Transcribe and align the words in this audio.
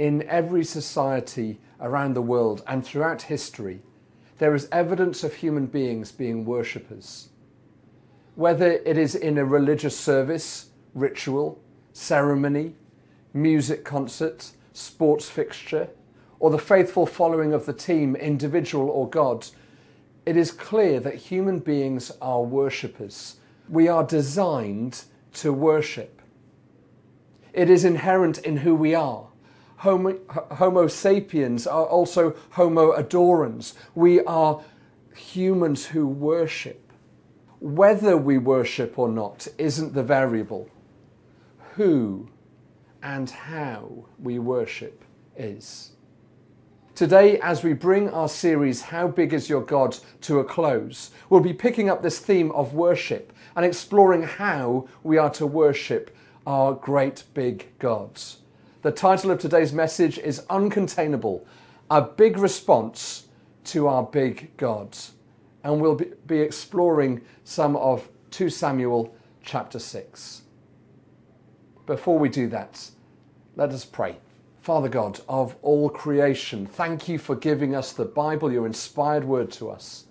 in 0.00 0.26
every 0.28 0.64
society 0.64 1.60
around 1.78 2.14
the 2.14 2.22
world 2.22 2.62
and 2.66 2.82
throughout 2.82 3.20
history, 3.20 3.82
there 4.38 4.54
is 4.54 4.66
evidence 4.72 5.22
of 5.22 5.34
human 5.34 5.66
beings 5.66 6.10
being 6.10 6.46
worshippers. 6.46 7.28
Whether 8.34 8.72
it 8.86 8.96
is 8.96 9.14
in 9.14 9.36
a 9.36 9.44
religious 9.44 9.94
service, 9.94 10.70
ritual, 10.94 11.60
ceremony, 11.92 12.76
music 13.34 13.84
concert, 13.84 14.52
sports 14.72 15.28
fixture, 15.28 15.90
or 16.38 16.48
the 16.48 16.58
faithful 16.58 17.04
following 17.04 17.52
of 17.52 17.66
the 17.66 17.74
team, 17.74 18.16
individual 18.16 18.88
or 18.88 19.06
God, 19.06 19.48
it 20.24 20.34
is 20.34 20.50
clear 20.50 20.98
that 21.00 21.16
human 21.16 21.58
beings 21.58 22.10
are 22.22 22.42
worshippers. 22.42 23.36
We 23.68 23.86
are 23.86 24.02
designed 24.02 25.02
to 25.34 25.52
worship. 25.52 26.22
It 27.52 27.68
is 27.68 27.84
inherent 27.84 28.38
in 28.38 28.58
who 28.58 28.74
we 28.74 28.94
are. 28.94 29.29
Homo, 29.80 30.18
homo 30.28 30.88
sapiens 30.88 31.66
are 31.66 31.86
also 31.86 32.36
Homo 32.50 32.92
adorans. 32.92 33.72
We 33.94 34.20
are 34.24 34.60
humans 35.14 35.86
who 35.86 36.06
worship. 36.06 36.92
Whether 37.60 38.14
we 38.14 38.36
worship 38.36 38.98
or 38.98 39.08
not 39.08 39.48
isn't 39.56 39.94
the 39.94 40.02
variable. 40.02 40.68
Who 41.76 42.28
and 43.02 43.30
how 43.30 44.04
we 44.18 44.38
worship 44.38 45.02
is. 45.34 45.92
Today, 46.94 47.40
as 47.40 47.64
we 47.64 47.72
bring 47.72 48.10
our 48.10 48.28
series, 48.28 48.82
How 48.82 49.08
Big 49.08 49.32
Is 49.32 49.48
Your 49.48 49.62
God, 49.62 49.96
to 50.20 50.40
a 50.40 50.44
close, 50.44 51.10
we'll 51.30 51.40
be 51.40 51.54
picking 51.54 51.88
up 51.88 52.02
this 52.02 52.18
theme 52.18 52.50
of 52.52 52.74
worship 52.74 53.32
and 53.56 53.64
exploring 53.64 54.24
how 54.24 54.86
we 55.02 55.16
are 55.16 55.30
to 55.30 55.46
worship 55.46 56.14
our 56.46 56.74
great 56.74 57.24
big 57.32 57.68
gods. 57.78 58.39
The 58.82 58.90
title 58.90 59.30
of 59.30 59.38
today's 59.38 59.74
message 59.74 60.16
is 60.16 60.40
Uncontainable, 60.48 61.44
a 61.90 62.00
big 62.00 62.38
response 62.38 63.26
to 63.64 63.86
our 63.86 64.04
big 64.04 64.56
gods. 64.56 65.12
And 65.62 65.82
we'll 65.82 66.00
be 66.26 66.38
exploring 66.38 67.20
some 67.44 67.76
of 67.76 68.08
2 68.30 68.48
Samuel 68.48 69.14
chapter 69.42 69.78
6. 69.78 70.42
Before 71.84 72.18
we 72.18 72.30
do 72.30 72.48
that, 72.48 72.90
let 73.54 73.68
us 73.68 73.84
pray. 73.84 74.16
Father 74.62 74.88
God 74.88 75.20
of 75.28 75.56
all 75.60 75.90
creation, 75.90 76.64
thank 76.64 77.06
you 77.06 77.18
for 77.18 77.36
giving 77.36 77.74
us 77.74 77.92
the 77.92 78.06
Bible, 78.06 78.50
your 78.50 78.64
inspired 78.64 79.24
word 79.24 79.50
to 79.52 79.68
us. 79.68 80.06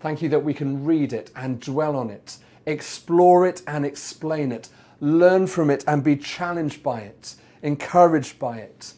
Thank 0.00 0.20
you 0.20 0.28
that 0.30 0.42
we 0.42 0.52
can 0.52 0.84
read 0.84 1.12
it 1.12 1.30
and 1.36 1.60
dwell 1.60 1.94
on 1.94 2.10
it, 2.10 2.38
explore 2.66 3.46
it 3.46 3.62
and 3.68 3.86
explain 3.86 4.50
it, 4.50 4.68
learn 5.00 5.46
from 5.46 5.70
it 5.70 5.84
and 5.86 6.02
be 6.02 6.16
challenged 6.16 6.82
by 6.82 7.02
it 7.02 7.36
encouraged 7.62 8.38
by 8.38 8.58
it. 8.58 8.94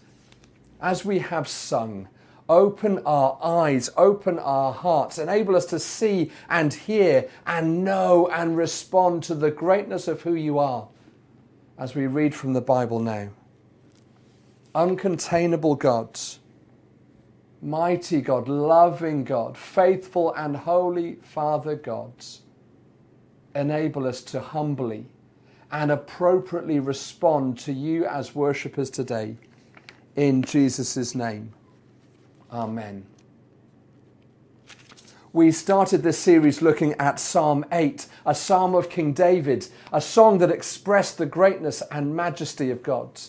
As 0.81 1.05
we 1.05 1.19
have 1.19 1.47
sung, 1.49 2.09
open 2.49 3.01
our 3.07 3.39
eyes, 3.43 3.91
open 3.97 4.39
our 4.39 4.73
hearts, 4.73 5.19
enable 5.19 5.55
us 5.55 5.67
to 5.67 5.79
see 5.79 6.31
and 6.49 6.75
hear 6.75 7.29
and 7.47 7.85
know 7.85 8.29
and 8.29 8.57
respond 8.57 9.23
to 9.23 9.35
the 9.35 9.51
greatness 9.51 10.09
of 10.09 10.23
who 10.23 10.35
you 10.35 10.59
are 10.59 10.89
as 11.79 11.95
we 11.95 12.07
read 12.07 12.35
from 12.35 12.53
the 12.53 12.61
Bible 12.61 12.99
now. 12.99 13.31
Uncontainable 14.75 15.79
God, 15.79 16.19
mighty 17.63 18.21
God, 18.21 18.49
loving 18.49 19.25
God, 19.25 19.57
faithful 19.57 20.33
and 20.35 20.57
holy 20.57 21.17
Father 21.17 21.77
God, 21.77 22.13
enable 23.55 24.07
us 24.07 24.23
to 24.23 24.41
humbly 24.41 25.07
and 25.73 25.91
appropriately 25.91 26.81
respond 26.81 27.59
to 27.61 27.73
you 27.73 28.05
as 28.07 28.35
worshippers 28.35 28.91
today. 28.91 29.37
In 30.17 30.43
Jesus' 30.43 31.15
name. 31.15 31.53
Amen. 32.53 33.07
We 35.33 35.53
started 35.53 36.03
this 36.03 36.19
series 36.19 36.61
looking 36.61 36.95
at 36.95 37.21
Psalm 37.21 37.65
8, 37.71 38.07
a 38.27 38.35
psalm 38.35 38.75
of 38.75 38.91
King 38.91 39.13
David, 39.13 39.69
a 39.93 40.01
song 40.01 40.39
that 40.39 40.51
expressed 40.51 41.19
the 41.19 41.27
greatness 41.27 41.85
and 41.93 42.17
majesty 42.17 42.69
of 42.73 42.83
God. 42.83 43.21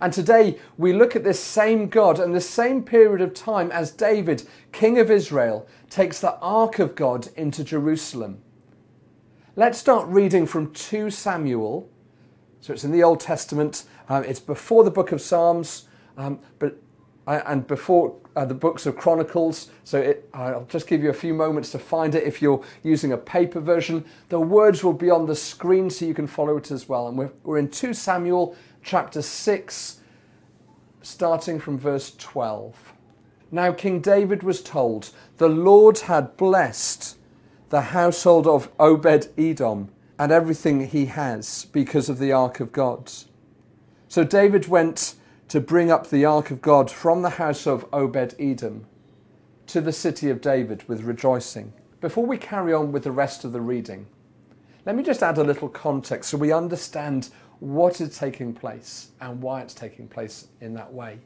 And 0.00 0.12
today 0.12 0.58
we 0.78 0.92
look 0.92 1.16
at 1.16 1.24
this 1.24 1.40
same 1.40 1.88
God 1.88 2.20
and 2.20 2.32
the 2.32 2.40
same 2.40 2.84
period 2.84 3.20
of 3.20 3.34
time 3.34 3.72
as 3.72 3.90
David, 3.90 4.46
king 4.70 4.98
of 5.00 5.10
Israel, 5.10 5.66
takes 5.90 6.20
the 6.20 6.36
ark 6.36 6.78
of 6.78 6.94
God 6.94 7.28
into 7.36 7.64
Jerusalem. 7.64 8.40
Let's 9.56 9.78
start 9.78 10.06
reading 10.06 10.46
from 10.46 10.72
2 10.72 11.10
Samuel. 11.10 11.90
So 12.60 12.72
it's 12.72 12.84
in 12.84 12.92
the 12.92 13.02
Old 13.02 13.18
Testament. 13.18 13.82
Um, 14.08 14.22
it's 14.22 14.38
before 14.38 14.84
the 14.84 14.92
book 14.92 15.10
of 15.10 15.20
Psalms, 15.20 15.88
um, 16.16 16.38
but 16.60 16.80
uh, 17.26 17.40
and 17.46 17.66
before 17.66 18.14
uh, 18.36 18.44
the 18.44 18.54
books 18.54 18.86
of 18.86 18.96
Chronicles. 18.96 19.72
So 19.82 19.98
it, 19.98 20.30
I'll 20.32 20.66
just 20.66 20.86
give 20.86 21.02
you 21.02 21.10
a 21.10 21.14
few 21.14 21.34
moments 21.34 21.72
to 21.72 21.80
find 21.80 22.14
it. 22.14 22.22
If 22.22 22.40
you're 22.40 22.64
using 22.84 23.12
a 23.12 23.16
paper 23.18 23.58
version, 23.58 24.04
the 24.28 24.38
words 24.38 24.84
will 24.84 24.92
be 24.92 25.10
on 25.10 25.26
the 25.26 25.34
screen 25.34 25.90
so 25.90 26.04
you 26.04 26.14
can 26.14 26.28
follow 26.28 26.56
it 26.56 26.70
as 26.70 26.88
well. 26.88 27.08
And 27.08 27.18
we're, 27.18 27.32
we're 27.42 27.58
in 27.58 27.70
2 27.70 27.92
Samuel 27.92 28.54
chapter 28.84 29.20
6, 29.20 30.00
starting 31.02 31.58
from 31.58 31.76
verse 31.76 32.14
12. 32.16 32.92
Now 33.50 33.72
King 33.72 33.98
David 33.98 34.44
was 34.44 34.62
told, 34.62 35.10
The 35.38 35.48
Lord 35.48 35.98
had 35.98 36.36
blessed 36.36 37.16
the 37.70 37.80
household 37.80 38.48
of 38.48 38.68
Obed 38.78 39.28
Edom 39.38 39.90
and 40.18 40.30
everything 40.30 40.88
he 40.88 41.06
has 41.06 41.66
because 41.66 42.08
of 42.08 42.18
the 42.18 42.32
ark 42.32 42.60
of 42.60 42.72
God. 42.72 43.10
So 44.08 44.24
David 44.24 44.66
went 44.66 45.14
to 45.48 45.60
bring 45.60 45.90
up 45.90 46.10
the 46.10 46.24
ark 46.24 46.50
of 46.50 46.60
God 46.60 46.90
from 46.90 47.22
the 47.22 47.30
house 47.30 47.66
of 47.66 47.86
Obed 47.92 48.34
Edom 48.38 48.86
to 49.68 49.80
the 49.80 49.92
city 49.92 50.28
of 50.30 50.40
David 50.40 50.86
with 50.88 51.02
rejoicing. 51.02 51.72
Before 52.00 52.26
we 52.26 52.38
carry 52.38 52.72
on 52.72 52.90
with 52.90 53.04
the 53.04 53.12
rest 53.12 53.44
of 53.44 53.52
the 53.52 53.60
reading, 53.60 54.06
let 54.84 54.96
me 54.96 55.04
just 55.04 55.22
add 55.22 55.38
a 55.38 55.44
little 55.44 55.68
context 55.68 56.30
so 56.30 56.38
we 56.38 56.52
understand 56.52 57.30
what 57.60 58.00
is 58.00 58.18
taking 58.18 58.52
place 58.52 59.10
and 59.20 59.40
why 59.40 59.60
it's 59.60 59.74
taking 59.74 60.08
place 60.08 60.48
in 60.60 60.74
that 60.74 60.92
way. 60.92 61.20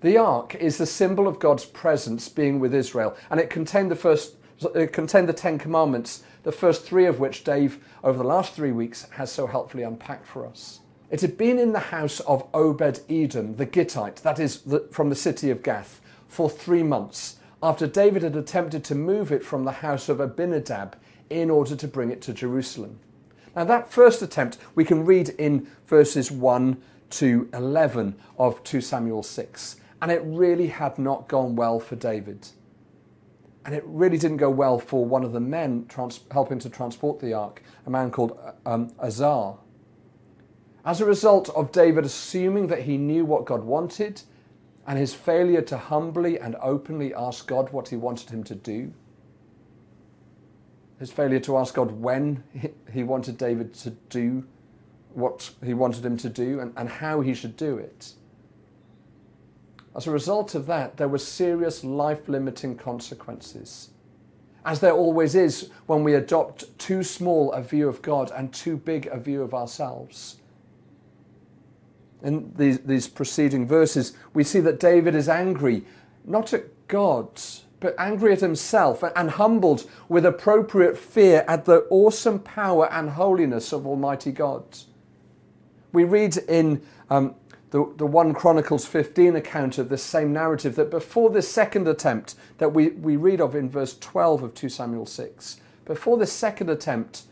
The 0.00 0.16
ark 0.16 0.56
is 0.56 0.78
the 0.78 0.86
symbol 0.86 1.28
of 1.28 1.38
God's 1.38 1.66
presence 1.66 2.28
being 2.28 2.58
with 2.58 2.74
Israel, 2.74 3.14
and 3.30 3.38
it 3.38 3.50
contained 3.50 3.90
the 3.90 3.96
first 3.96 4.39
it 4.62 4.76
uh, 4.76 4.92
contained 4.92 5.28
the 5.28 5.32
Ten 5.32 5.58
Commandments, 5.58 6.22
the 6.42 6.52
first 6.52 6.84
three 6.84 7.06
of 7.06 7.20
which 7.20 7.44
Dave, 7.44 7.78
over 8.04 8.18
the 8.18 8.24
last 8.24 8.54
three 8.54 8.72
weeks, 8.72 9.08
has 9.10 9.32
so 9.32 9.46
helpfully 9.46 9.82
unpacked 9.82 10.26
for 10.26 10.46
us. 10.46 10.80
It 11.10 11.20
had 11.22 11.36
been 11.36 11.58
in 11.58 11.72
the 11.72 11.78
house 11.78 12.20
of 12.20 12.46
Obed 12.54 13.00
Edom, 13.08 13.56
the 13.56 13.66
Gittite, 13.66 14.16
that 14.16 14.38
is, 14.38 14.62
the, 14.62 14.88
from 14.92 15.08
the 15.08 15.16
city 15.16 15.50
of 15.50 15.62
Gath, 15.62 16.00
for 16.28 16.48
three 16.48 16.82
months 16.82 17.36
after 17.62 17.86
David 17.86 18.22
had 18.22 18.36
attempted 18.36 18.84
to 18.84 18.94
move 18.94 19.32
it 19.32 19.44
from 19.44 19.64
the 19.64 19.72
house 19.72 20.08
of 20.08 20.20
Abinadab 20.20 20.96
in 21.28 21.50
order 21.50 21.76
to 21.76 21.88
bring 21.88 22.10
it 22.10 22.22
to 22.22 22.32
Jerusalem. 22.32 22.98
Now, 23.54 23.64
that 23.64 23.90
first 23.90 24.22
attempt 24.22 24.58
we 24.74 24.84
can 24.84 25.04
read 25.04 25.30
in 25.30 25.66
verses 25.86 26.30
1 26.30 26.80
to 27.10 27.48
11 27.52 28.14
of 28.38 28.62
2 28.62 28.80
Samuel 28.80 29.22
6, 29.22 29.76
and 30.00 30.10
it 30.10 30.22
really 30.24 30.68
had 30.68 30.98
not 30.98 31.28
gone 31.28 31.56
well 31.56 31.80
for 31.80 31.96
David. 31.96 32.48
And 33.64 33.74
it 33.74 33.84
really 33.86 34.16
didn't 34.16 34.38
go 34.38 34.50
well 34.50 34.78
for 34.78 35.04
one 35.04 35.22
of 35.22 35.32
the 35.32 35.40
men 35.40 35.86
trans- 35.88 36.20
helping 36.30 36.58
to 36.60 36.70
transport 36.70 37.20
the 37.20 37.34
ark, 37.34 37.62
a 37.86 37.90
man 37.90 38.10
called 38.10 38.38
um, 38.64 38.92
Uzzah. 38.98 39.54
As 40.84 41.00
a 41.00 41.04
result 41.04 41.50
of 41.50 41.72
David 41.72 42.04
assuming 42.04 42.68
that 42.68 42.82
he 42.82 42.96
knew 42.96 43.24
what 43.24 43.44
God 43.44 43.62
wanted 43.62 44.22
and 44.86 44.98
his 44.98 45.12
failure 45.12 45.60
to 45.62 45.76
humbly 45.76 46.38
and 46.38 46.56
openly 46.62 47.14
ask 47.14 47.46
God 47.46 47.70
what 47.70 47.88
he 47.88 47.96
wanted 47.96 48.30
him 48.30 48.42
to 48.44 48.54
do, 48.54 48.92
his 50.98 51.10
failure 51.10 51.40
to 51.40 51.58
ask 51.58 51.74
God 51.74 51.92
when 51.92 52.42
he 52.92 53.02
wanted 53.02 53.36
David 53.36 53.74
to 53.74 53.90
do 53.90 54.46
what 55.12 55.50
he 55.64 55.74
wanted 55.74 56.04
him 56.04 56.16
to 56.16 56.28
do 56.28 56.60
and, 56.60 56.72
and 56.76 56.88
how 56.88 57.20
he 57.20 57.34
should 57.34 57.56
do 57.56 57.76
it, 57.76 58.12
as 59.96 60.06
a 60.06 60.10
result 60.10 60.54
of 60.54 60.66
that, 60.66 60.96
there 60.96 61.08
were 61.08 61.18
serious 61.18 61.82
life 61.82 62.28
limiting 62.28 62.76
consequences. 62.76 63.90
As 64.64 64.80
there 64.80 64.92
always 64.92 65.34
is 65.34 65.70
when 65.86 66.04
we 66.04 66.14
adopt 66.14 66.78
too 66.78 67.02
small 67.02 67.52
a 67.52 67.62
view 67.62 67.88
of 67.88 68.02
God 68.02 68.30
and 68.34 68.52
too 68.52 68.76
big 68.76 69.06
a 69.06 69.18
view 69.18 69.42
of 69.42 69.54
ourselves. 69.54 70.36
In 72.22 72.52
these, 72.56 72.80
these 72.80 73.08
preceding 73.08 73.66
verses, 73.66 74.12
we 74.34 74.44
see 74.44 74.60
that 74.60 74.78
David 74.78 75.14
is 75.14 75.28
angry, 75.28 75.84
not 76.24 76.52
at 76.52 76.64
God, 76.86 77.40
but 77.80 77.94
angry 77.98 78.32
at 78.32 78.40
himself 78.40 79.02
and 79.16 79.30
humbled 79.30 79.90
with 80.08 80.26
appropriate 80.26 80.98
fear 80.98 81.44
at 81.48 81.64
the 81.64 81.86
awesome 81.88 82.38
power 82.38 82.92
and 82.92 83.10
holiness 83.10 83.72
of 83.72 83.86
Almighty 83.86 84.32
God. 84.32 84.64
We 85.92 86.04
read 86.04 86.36
in 86.36 86.82
um, 87.08 87.34
the, 87.70 87.92
the 87.96 88.06
1 88.06 88.34
Chronicles 88.34 88.84
15 88.86 89.36
account 89.36 89.78
of 89.78 89.88
this 89.88 90.02
same 90.02 90.32
narrative 90.32 90.74
that 90.76 90.90
before 90.90 91.30
this 91.30 91.48
second 91.48 91.86
attempt 91.86 92.34
that 92.58 92.72
we, 92.72 92.88
we 92.90 93.16
read 93.16 93.40
of 93.40 93.54
in 93.54 93.68
verse 93.68 93.96
12 93.98 94.42
of 94.42 94.54
2 94.54 94.68
Samuel 94.68 95.06
6, 95.06 95.60
before 95.84 96.16
this 96.18 96.32
second 96.32 96.68
attempt 96.68 97.22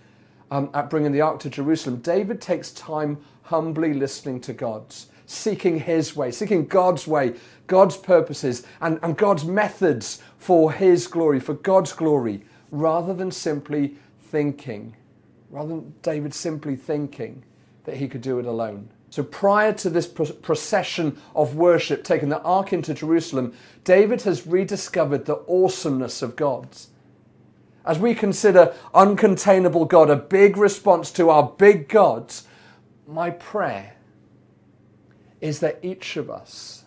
um, 0.51 0.71
at 0.75 0.89
bringing 0.91 1.13
the 1.13 1.21
ark 1.21 1.41
to 1.41 1.51
Jerusalem, 1.51 2.01
David 2.01 2.41
takes 2.41 2.71
time 2.71 3.19
humbly 3.43 3.93
listening 3.93 4.41
to 4.43 4.53
God, 4.53 4.95
seeking 5.27 5.81
His 5.81 6.15
way, 6.15 6.31
seeking 6.31 6.67
God's 6.67 7.07
way, 7.07 7.35
God's 7.67 7.97
purposes, 7.97 8.65
and, 8.81 8.99
and 9.03 9.17
God's 9.17 9.45
methods 9.45 10.23
for 10.39 10.73
His 10.73 11.07
glory, 11.07 11.41
for 11.41 11.55
God's 11.55 11.93
glory, 11.93 12.43
rather 12.71 13.13
than 13.13 13.31
simply 13.31 13.97
thinking, 14.21 14.95
rather 15.51 15.69
than 15.69 15.95
David 16.03 16.33
simply 16.33 16.77
thinking 16.77 17.43
that 17.85 17.97
he 17.97 18.07
could 18.07 18.21
do 18.21 18.39
it 18.39 18.45
alone. 18.45 18.91
So 19.11 19.23
prior 19.23 19.73
to 19.75 19.91
this 19.91 20.07
procession 20.07 21.19
of 21.35 21.57
worship 21.57 22.05
taking 22.05 22.29
the 22.29 22.43
ark 22.43 22.73
into 22.73 22.93
Jerusalem, 22.93 23.55
David 23.85 24.23
has 24.23 24.47
rediscovered 24.47 25.25
the 25.25 25.43
awesomeness 25.49 26.21
of 26.21 26.37
God. 26.37 26.69
As 27.87 27.99
we 27.99 28.15
consider 28.15 28.75
uncontainable 28.95 29.89
God, 29.89 30.11
a 30.11 30.17
big 30.17 30.59
response 30.59 31.11
to 31.13 31.31
our 31.31 31.45
big 31.45 31.89
gods, 31.89 32.47
my 33.07 33.31
prayer 33.31 33.97
is 35.41 35.61
that 35.61 35.79
each 35.83 36.19
of 36.19 36.29
us 36.29 36.85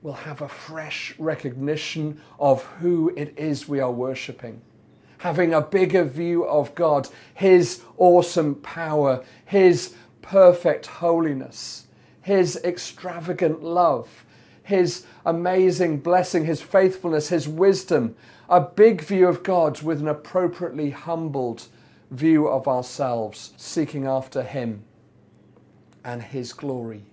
will 0.00 0.14
have 0.14 0.40
a 0.40 0.48
fresh 0.48 1.14
recognition 1.18 2.18
of 2.38 2.64
who 2.80 3.12
it 3.14 3.34
is 3.36 3.68
we 3.68 3.80
are 3.80 3.92
worshipping 3.92 4.62
having 5.20 5.52
a 5.52 5.60
bigger 5.60 6.02
view 6.02 6.46
of 6.46 6.74
God, 6.74 7.08
His 7.34 7.82
awesome 7.98 8.54
power, 8.56 9.22
His 9.44 9.94
perfect 10.22 10.86
holiness, 10.86 11.86
His 12.22 12.56
extravagant 12.64 13.62
love, 13.62 14.24
His 14.62 15.06
amazing 15.24 16.00
blessing, 16.00 16.44
His 16.44 16.62
faithfulness, 16.62 17.28
His 17.28 17.48
wisdom, 17.48 18.16
a 18.48 18.60
big 18.60 19.02
view 19.02 19.28
of 19.28 19.42
God 19.42 19.82
with 19.82 20.00
an 20.00 20.08
appropriately 20.08 20.90
humbled 20.90 21.66
view 22.10 22.48
of 22.48 22.66
ourselves, 22.66 23.52
seeking 23.56 24.06
after 24.06 24.42
Him 24.42 24.84
and 26.04 26.22
His 26.22 26.52
glory. 26.52 27.04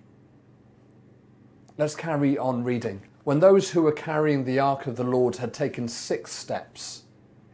Let's 1.76 1.94
carry 1.94 2.36
on 2.36 2.64
reading. 2.64 3.02
When 3.22 3.40
those 3.40 3.70
who 3.70 3.82
were 3.82 3.92
carrying 3.92 4.44
the 4.44 4.58
ark 4.58 4.86
of 4.86 4.96
the 4.96 5.04
Lord 5.04 5.36
had 5.36 5.52
taken 5.52 5.86
six 5.86 6.32
steps, 6.32 7.02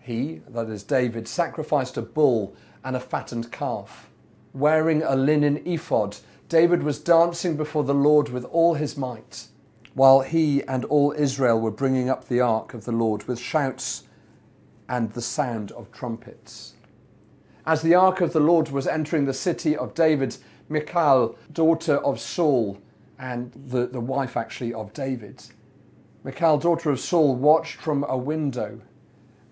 he, 0.01 0.41
that 0.49 0.69
is 0.69 0.83
David, 0.83 1.27
sacrificed 1.27 1.97
a 1.97 2.03
bull 2.03 2.55
and 2.85 2.95
a 2.95 3.01
fattened 3.01 3.51
calf. 3.51 4.09
Wearing 4.55 5.03
a 5.03 5.17
linen 5.17 5.61
ephod, 5.67 6.17
David 6.49 6.83
was 6.83 7.01
dancing 7.01 7.57
before 7.57 7.85
the 7.85 7.93
Lord 7.93 8.29
with 8.29 8.45
all 8.45 8.75
his 8.75 8.97
might, 8.97 9.49
while 9.95 10.21
he 10.21 10.63
and 10.63 10.85
all 10.85 11.13
Israel 11.19 11.61
were 11.61 11.71
bringing 11.71 12.09
up 12.09 12.29
the 12.29 12.41
ark 12.41 12.73
of 12.73 12.85
the 12.85 12.93
Lord 12.93 13.25
with 13.25 13.39
shouts 13.39 14.05
and 14.89 15.13
the 15.13 15.21
sound 15.21 15.73
of 15.73 15.91
trumpets. 15.91 16.75
As 17.67 17.83
the 17.83 17.95
ark 17.95 18.21
of 18.21 18.33
the 18.33 18.41
Lord 18.41 18.71
was 18.71 18.87
entering 18.87 19.25
the 19.25 19.35
city 19.35 19.77
of 19.77 19.93
David, 19.95 20.37
Michal, 20.69 21.37
daughter 21.53 21.97
of 21.97 22.21
Saul, 22.21 22.79
and 23.19 23.53
the, 23.53 23.87
the 23.87 24.01
wife 24.01 24.37
actually 24.37 24.73
of 24.73 24.93
David, 24.93 25.43
Michal, 26.23 26.59
daughter 26.59 26.91
of 26.91 27.01
Saul, 27.01 27.35
watched 27.35 27.77
from 27.81 28.05
a 28.09 28.17
window 28.17 28.81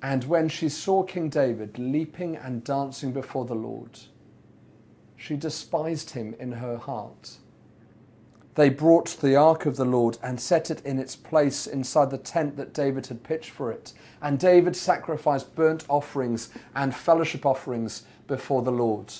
and 0.02 0.24
when 0.24 0.48
she 0.48 0.68
saw 0.68 1.04
King 1.04 1.28
David 1.28 1.78
leaping 1.78 2.36
and 2.36 2.64
dancing 2.64 3.12
before 3.12 3.44
the 3.44 3.54
Lord, 3.54 4.00
she 5.22 5.36
despised 5.36 6.10
him 6.10 6.34
in 6.40 6.50
her 6.50 6.76
heart. 6.76 7.36
They 8.56 8.68
brought 8.68 9.20
the 9.20 9.36
ark 9.36 9.66
of 9.66 9.76
the 9.76 9.84
Lord 9.84 10.18
and 10.20 10.40
set 10.40 10.68
it 10.68 10.84
in 10.84 10.98
its 10.98 11.14
place 11.14 11.68
inside 11.68 12.10
the 12.10 12.18
tent 12.18 12.56
that 12.56 12.74
David 12.74 13.06
had 13.06 13.22
pitched 13.22 13.50
for 13.50 13.70
it. 13.70 13.92
And 14.20 14.36
David 14.36 14.74
sacrificed 14.74 15.54
burnt 15.54 15.84
offerings 15.88 16.50
and 16.74 16.92
fellowship 16.92 17.46
offerings 17.46 18.02
before 18.26 18.62
the 18.62 18.72
Lord. 18.72 19.12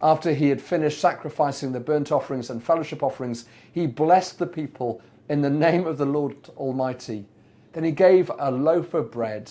After 0.00 0.32
he 0.32 0.48
had 0.48 0.62
finished 0.62 0.98
sacrificing 0.98 1.72
the 1.72 1.78
burnt 1.80 2.10
offerings 2.10 2.48
and 2.48 2.64
fellowship 2.64 3.02
offerings, 3.02 3.44
he 3.70 3.86
blessed 3.86 4.38
the 4.38 4.46
people 4.46 5.02
in 5.28 5.42
the 5.42 5.50
name 5.50 5.86
of 5.86 5.98
the 5.98 6.06
Lord 6.06 6.36
Almighty. 6.56 7.26
Then 7.74 7.84
he 7.84 7.90
gave 7.90 8.30
a 8.38 8.50
loaf 8.50 8.94
of 8.94 9.10
bread 9.10 9.50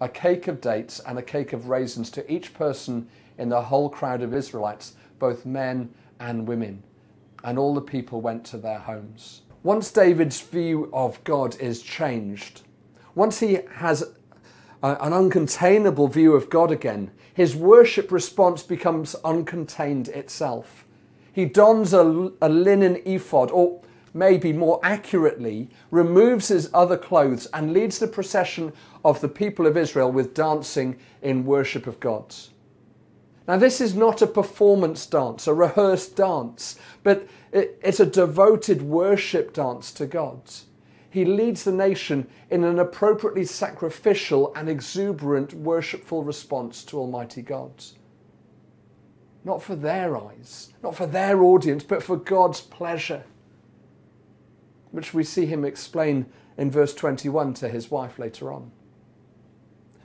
a 0.00 0.08
cake 0.08 0.46
of 0.48 0.60
dates 0.60 1.00
and 1.00 1.18
a 1.18 1.22
cake 1.22 1.52
of 1.52 1.68
raisins 1.68 2.10
to 2.10 2.32
each 2.32 2.54
person 2.54 3.08
in 3.38 3.48
the 3.48 3.62
whole 3.62 3.88
crowd 3.88 4.20
of 4.20 4.34
Israelites, 4.34 4.94
both 5.22 5.46
men 5.46 5.88
and 6.18 6.48
women. 6.48 6.82
And 7.44 7.56
all 7.56 7.74
the 7.74 7.80
people 7.80 8.20
went 8.20 8.44
to 8.46 8.58
their 8.58 8.80
homes. 8.80 9.42
Once 9.62 9.92
David's 9.92 10.40
view 10.40 10.90
of 10.92 11.22
God 11.22 11.54
is 11.60 11.80
changed, 11.80 12.62
once 13.14 13.38
he 13.38 13.60
has 13.76 14.02
a, 14.82 14.96
an 15.00 15.12
uncontainable 15.12 16.10
view 16.12 16.34
of 16.34 16.50
God 16.50 16.72
again, 16.72 17.12
his 17.32 17.54
worship 17.54 18.10
response 18.10 18.64
becomes 18.64 19.14
uncontained 19.24 20.08
itself. 20.08 20.86
He 21.32 21.44
dons 21.44 21.94
a, 21.94 22.32
a 22.42 22.48
linen 22.48 23.00
ephod, 23.04 23.52
or 23.52 23.80
maybe 24.12 24.52
more 24.52 24.80
accurately, 24.82 25.70
removes 25.92 26.48
his 26.48 26.68
other 26.74 26.96
clothes 26.96 27.46
and 27.54 27.72
leads 27.72 28.00
the 28.00 28.08
procession 28.08 28.72
of 29.04 29.20
the 29.20 29.28
people 29.28 29.68
of 29.68 29.76
Israel 29.76 30.10
with 30.10 30.34
dancing 30.34 30.98
in 31.22 31.44
worship 31.44 31.86
of 31.86 32.00
God. 32.00 32.34
Now, 33.48 33.56
this 33.56 33.80
is 33.80 33.94
not 33.94 34.22
a 34.22 34.26
performance 34.26 35.04
dance, 35.06 35.46
a 35.46 35.54
rehearsed 35.54 36.16
dance, 36.16 36.78
but 37.02 37.26
it's 37.52 38.00
a 38.00 38.06
devoted 38.06 38.82
worship 38.82 39.52
dance 39.52 39.92
to 39.92 40.06
God. 40.06 40.42
He 41.10 41.24
leads 41.24 41.64
the 41.64 41.72
nation 41.72 42.28
in 42.50 42.64
an 42.64 42.78
appropriately 42.78 43.44
sacrificial 43.44 44.52
and 44.54 44.68
exuberant 44.68 45.52
worshipful 45.52 46.22
response 46.22 46.84
to 46.84 46.98
Almighty 46.98 47.42
God. 47.42 47.84
Not 49.44 49.62
for 49.62 49.74
their 49.74 50.16
eyes, 50.16 50.72
not 50.82 50.94
for 50.94 51.06
their 51.06 51.42
audience, 51.42 51.82
but 51.82 52.02
for 52.02 52.16
God's 52.16 52.60
pleasure 52.60 53.24
which 54.92 55.12
we 55.12 55.24
see 55.24 55.46
him 55.46 55.64
explain 55.64 56.26
in 56.56 56.70
verse 56.70 56.94
21 56.94 57.54
to 57.54 57.68
his 57.68 57.90
wife 57.90 58.18
later 58.18 58.52
on. 58.52 58.70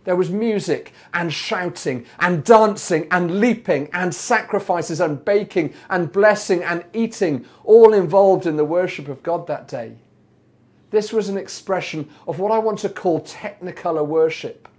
There 0.08 0.16
was 0.16 0.32
music 0.32 0.94
and 1.14 1.34
shouting 1.34 2.06
and 2.18 2.42
dancing 2.42 3.10
and 3.12 3.42
leaping 3.42 3.90
and 3.92 4.16
sacrifices 4.16 5.02
and 5.02 5.26
baking 5.26 5.74
and 5.90 6.10
blessing 6.10 6.64
and 6.64 6.86
eating, 6.94 7.46
all 7.66 7.94
involved 7.94 8.46
in 8.46 8.56
the 8.56 8.64
worship 8.64 9.10
of 9.10 9.22
God 9.22 9.48
that 9.48 9.68
day. 9.68 9.98
This 10.92 11.12
was 11.12 11.28
an 11.28 11.38
expression 11.38 12.08
of 12.26 12.40
what 12.40 12.54
I 12.54 12.58
want 12.58 12.80
to 12.80 12.90
call 12.90 13.20
technicolor 13.20 14.08
worship. 14.08 14.70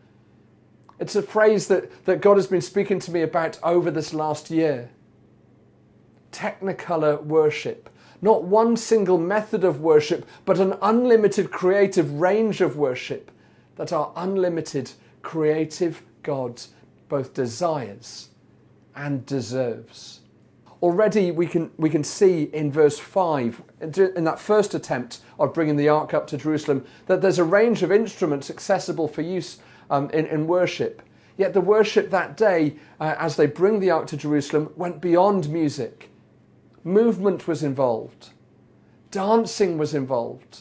It's 0.98 1.14
a 1.14 1.20
phrase 1.20 1.68
that, 1.68 2.06
that 2.06 2.22
God 2.22 2.38
has 2.38 2.46
been 2.46 2.62
speaking 2.62 2.98
to 3.00 3.10
me 3.10 3.20
about 3.20 3.58
over 3.62 3.90
this 3.90 4.14
last 4.14 4.48
year. 4.48 4.88
Technicolor 6.32 7.22
worship 7.22 7.90
not 8.20 8.42
one 8.42 8.76
single 8.76 9.18
method 9.18 9.62
of 9.62 9.80
worship, 9.80 10.26
but 10.44 10.58
an 10.58 10.74
unlimited 10.82 11.52
creative 11.52 12.14
range 12.14 12.60
of 12.60 12.76
worship 12.76 13.30
that 13.76 13.92
are 13.92 14.12
unlimited 14.16 14.90
creative 15.22 16.02
God 16.22 16.62
both 17.08 17.34
desires 17.34 18.28
and 18.94 19.24
deserves. 19.26 20.20
Already 20.82 21.30
we 21.30 21.46
can, 21.46 21.70
we 21.76 21.90
can 21.90 22.04
see 22.04 22.44
in 22.52 22.70
verse 22.70 22.98
5, 22.98 23.62
in 23.80 24.24
that 24.24 24.38
first 24.38 24.74
attempt 24.74 25.20
of 25.38 25.52
bringing 25.54 25.76
the 25.76 25.88
ark 25.88 26.14
up 26.14 26.26
to 26.28 26.36
Jerusalem, 26.36 26.84
that 27.06 27.20
there's 27.20 27.38
a 27.38 27.44
range 27.44 27.82
of 27.82 27.90
instruments 27.90 28.50
accessible 28.50 29.08
for 29.08 29.22
use 29.22 29.58
um, 29.90 30.10
in, 30.10 30.26
in 30.26 30.46
worship. 30.46 31.02
Yet 31.36 31.52
the 31.52 31.60
worship 31.60 32.10
that 32.10 32.36
day, 32.36 32.76
uh, 33.00 33.14
as 33.18 33.36
they 33.36 33.46
bring 33.46 33.80
the 33.80 33.90
ark 33.90 34.06
to 34.08 34.16
Jerusalem, 34.16 34.72
went 34.76 35.00
beyond 35.00 35.48
music 35.48 36.10
movement 36.84 37.46
was 37.46 37.62
involved, 37.62 38.30
dancing 39.10 39.78
was 39.78 39.94
involved, 39.94 40.60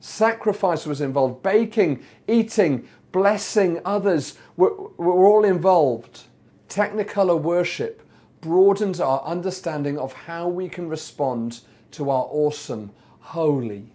sacrifice 0.00 0.86
was 0.86 1.00
involved, 1.00 1.42
baking, 1.42 2.02
eating, 2.28 2.86
blessing 3.14 3.80
others 3.84 4.36
we're 4.56 5.28
all 5.28 5.44
involved. 5.44 6.24
Technicolor 6.68 7.40
worship 7.40 8.02
broadens 8.40 8.98
our 8.98 9.22
understanding 9.22 9.96
of 9.96 10.12
how 10.12 10.48
we 10.48 10.68
can 10.68 10.88
respond 10.88 11.60
to 11.92 12.10
our 12.10 12.26
awesome, 12.28 12.90
holy, 13.20 13.92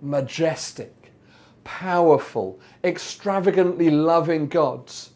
majestic, 0.00 1.12
powerful, 1.64 2.60
extravagantly 2.84 3.90
loving 3.90 4.46
gods. 4.46 5.10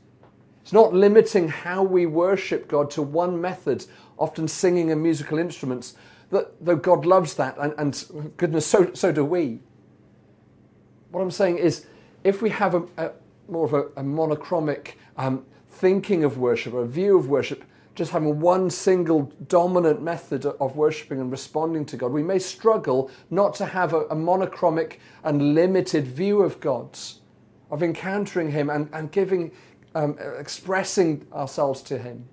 It's 0.62 0.72
not 0.72 0.92
limiting 0.92 1.46
how 1.46 1.84
we 1.84 2.06
worship 2.06 2.66
God 2.66 2.90
to 2.90 3.02
one 3.02 3.40
method 3.40 3.86
often 4.18 4.48
singing 4.48 4.90
and 4.90 5.00
musical 5.00 5.38
instruments, 5.38 5.94
that, 6.30 6.52
though 6.60 6.74
God 6.74 7.06
loves 7.06 7.34
that, 7.34 7.56
and, 7.58 7.72
and 7.78 8.32
goodness, 8.36 8.66
so, 8.66 8.92
so 8.94 9.12
do 9.12 9.24
we. 9.24 9.60
What 11.12 11.20
I'm 11.20 11.30
saying 11.30 11.58
is, 11.58 11.86
if 12.24 12.42
we 12.42 12.50
have 12.50 12.74
a, 12.74 12.82
a 12.96 13.10
more 13.48 13.66
of 13.66 13.72
a, 13.74 14.00
a 14.00 14.04
monochromic 14.04 14.94
um, 15.16 15.44
thinking 15.68 16.24
of 16.24 16.38
worship, 16.38 16.74
or 16.74 16.82
a 16.82 16.86
view 16.86 17.18
of 17.18 17.28
worship, 17.28 17.64
just 17.94 18.12
having 18.12 18.40
one 18.40 18.70
single 18.70 19.32
dominant 19.48 20.02
method 20.02 20.46
of 20.46 20.76
worshipping 20.76 21.20
and 21.20 21.30
responding 21.30 21.84
to 21.86 21.96
God, 21.96 22.12
we 22.12 22.22
may 22.22 22.38
struggle 22.38 23.10
not 23.30 23.54
to 23.54 23.66
have 23.66 23.92
a, 23.92 24.00
a 24.06 24.16
monochromic 24.16 24.98
and 25.22 25.54
limited 25.54 26.06
view 26.06 26.42
of 26.42 26.60
God's, 26.60 27.20
of 27.70 27.82
encountering 27.82 28.50
Him 28.50 28.70
and, 28.70 28.88
and 28.92 29.12
giving, 29.12 29.52
um, 29.94 30.18
expressing 30.38 31.26
ourselves 31.32 31.82
to 31.82 31.98
Him 31.98 32.28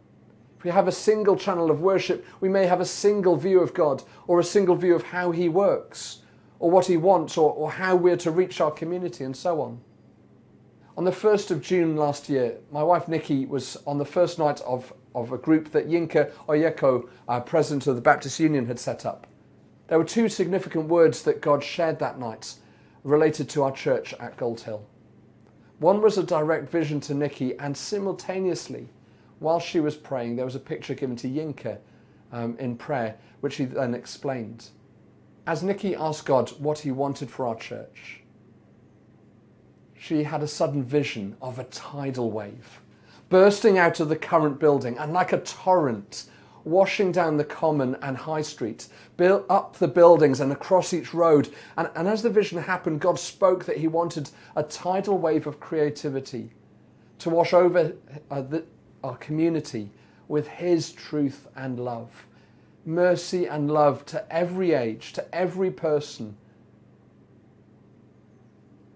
If 0.61 0.65
we 0.65 0.71
have 0.71 0.87
a 0.87 0.91
single 0.91 1.35
channel 1.35 1.71
of 1.71 1.81
worship, 1.81 2.23
we 2.39 2.47
may 2.47 2.67
have 2.67 2.81
a 2.81 2.85
single 2.85 3.35
view 3.35 3.61
of 3.61 3.73
God 3.73 4.03
or 4.27 4.39
a 4.39 4.43
single 4.43 4.75
view 4.75 4.93
of 4.93 5.01
how 5.01 5.31
He 5.31 5.49
works 5.49 6.19
or 6.59 6.69
what 6.69 6.85
He 6.85 6.97
wants 6.97 7.35
or, 7.35 7.51
or 7.51 7.71
how 7.71 7.95
we're 7.95 8.17
to 8.17 8.29
reach 8.29 8.61
our 8.61 8.69
community 8.69 9.23
and 9.23 9.35
so 9.35 9.59
on. 9.59 9.81
On 10.97 11.05
the 11.05 11.11
1st 11.11 11.51
of 11.51 11.61
June 11.61 11.95
last 11.95 12.27
year, 12.27 12.57
my 12.69 12.83
wife 12.83 13.07
Nikki 13.07 13.45
was 13.45 13.77
on 13.87 13.97
the 13.97 14.05
first 14.05 14.37
night 14.37 14.59
of, 14.61 14.91
of 15.15 15.31
a 15.31 15.37
group 15.37 15.71
that 15.71 15.87
Yinka 15.87 16.31
Oyekan, 16.49 17.07
uh, 17.29 17.39
president 17.39 17.87
of 17.87 17.95
the 17.95 18.01
Baptist 18.01 18.41
Union, 18.41 18.65
had 18.65 18.77
set 18.77 19.05
up. 19.05 19.25
There 19.87 19.97
were 19.97 20.03
two 20.03 20.27
significant 20.27 20.89
words 20.89 21.23
that 21.23 21.39
God 21.39 21.63
shared 21.63 21.99
that 21.99 22.19
night 22.19 22.55
related 23.05 23.47
to 23.49 23.63
our 23.63 23.71
church 23.71 24.13
at 24.15 24.35
Gold 24.35 24.61
Hill. 24.61 24.85
One 25.79 26.01
was 26.01 26.17
a 26.17 26.23
direct 26.23 26.69
vision 26.69 26.99
to 27.01 27.13
Nikki, 27.13 27.57
and 27.57 27.75
simultaneously, 27.75 28.89
while 29.39 29.61
she 29.61 29.79
was 29.79 29.95
praying, 29.95 30.35
there 30.35 30.45
was 30.45 30.55
a 30.55 30.59
picture 30.59 30.93
given 30.93 31.15
to 31.17 31.29
Yinka 31.29 31.77
um, 32.33 32.57
in 32.59 32.75
prayer, 32.75 33.15
which 33.39 33.55
he 33.55 33.65
then 33.65 33.95
explained. 33.95 34.67
As 35.47 35.63
Nikki 35.63 35.95
asked 35.95 36.25
God 36.25 36.49
what 36.59 36.79
he 36.79 36.91
wanted 36.91 37.31
for 37.31 37.47
our 37.47 37.55
church, 37.55 38.20
she 40.01 40.23
had 40.23 40.41
a 40.41 40.47
sudden 40.47 40.83
vision 40.83 41.37
of 41.41 41.59
a 41.59 41.63
tidal 41.65 42.31
wave 42.31 42.81
bursting 43.31 43.77
out 43.77 43.99
of 43.99 44.09
the 44.09 44.15
current 44.15 44.59
building 44.59 44.97
and 44.97 45.13
like 45.13 45.31
a 45.31 45.39
torrent 45.39 46.25
washing 46.63 47.11
down 47.11 47.37
the 47.37 47.43
common 47.43 47.95
and 48.01 48.17
high 48.17 48.41
street, 48.41 48.87
up 49.49 49.77
the 49.77 49.87
buildings 49.87 50.39
and 50.39 50.51
across 50.51 50.93
each 50.93 51.13
road. 51.13 51.49
And, 51.77 51.89
and 51.95 52.07
as 52.07 52.21
the 52.21 52.29
vision 52.29 52.61
happened, 52.61 52.99
God 52.99 53.17
spoke 53.17 53.65
that 53.65 53.77
He 53.77 53.87
wanted 53.87 54.29
a 54.55 54.63
tidal 54.63 55.17
wave 55.17 55.47
of 55.47 55.59
creativity 55.59 56.51
to 57.19 57.29
wash 57.29 57.53
over 57.53 57.93
uh, 58.29 58.41
the, 58.41 58.65
our 59.03 59.15
community 59.17 59.91
with 60.27 60.47
His 60.47 60.91
truth 60.91 61.47
and 61.55 61.79
love. 61.79 62.27
Mercy 62.85 63.47
and 63.47 63.71
love 63.71 64.05
to 64.07 64.31
every 64.31 64.73
age, 64.73 65.13
to 65.13 65.35
every 65.35 65.71
person. 65.71 66.35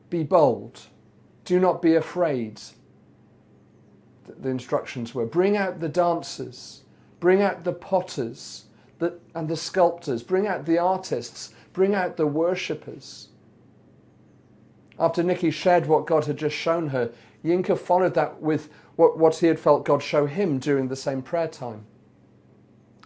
Be 0.09 0.23
bold. 0.23 0.87
Do 1.45 1.59
not 1.59 1.81
be 1.81 1.95
afraid. 1.95 2.59
The 4.27 4.49
instructions 4.49 5.15
were 5.15 5.25
bring 5.25 5.55
out 5.55 5.79
the 5.79 5.89
dancers, 5.89 6.81
bring 7.19 7.41
out 7.41 7.63
the 7.63 7.73
potters 7.73 8.65
the, 8.99 9.19
and 9.33 9.47
the 9.47 9.57
sculptors, 9.57 10.23
bring 10.23 10.47
out 10.47 10.65
the 10.65 10.77
artists, 10.77 11.53
bring 11.73 11.93
out 11.93 12.17
the 12.17 12.27
worshippers. 12.27 13.29
After 14.97 15.23
Nikki 15.23 15.51
shared 15.51 15.87
what 15.87 16.07
God 16.07 16.25
had 16.25 16.37
just 16.37 16.55
shown 16.55 16.89
her, 16.89 17.11
Yinka 17.43 17.77
followed 17.77 18.13
that 18.13 18.41
with 18.41 18.69
what, 18.95 19.17
what 19.17 19.35
he 19.35 19.47
had 19.47 19.59
felt 19.59 19.85
God 19.85 20.01
show 20.01 20.25
him 20.25 20.57
during 20.57 20.87
the 20.87 20.95
same 20.95 21.21
prayer 21.21 21.49
time. 21.49 21.85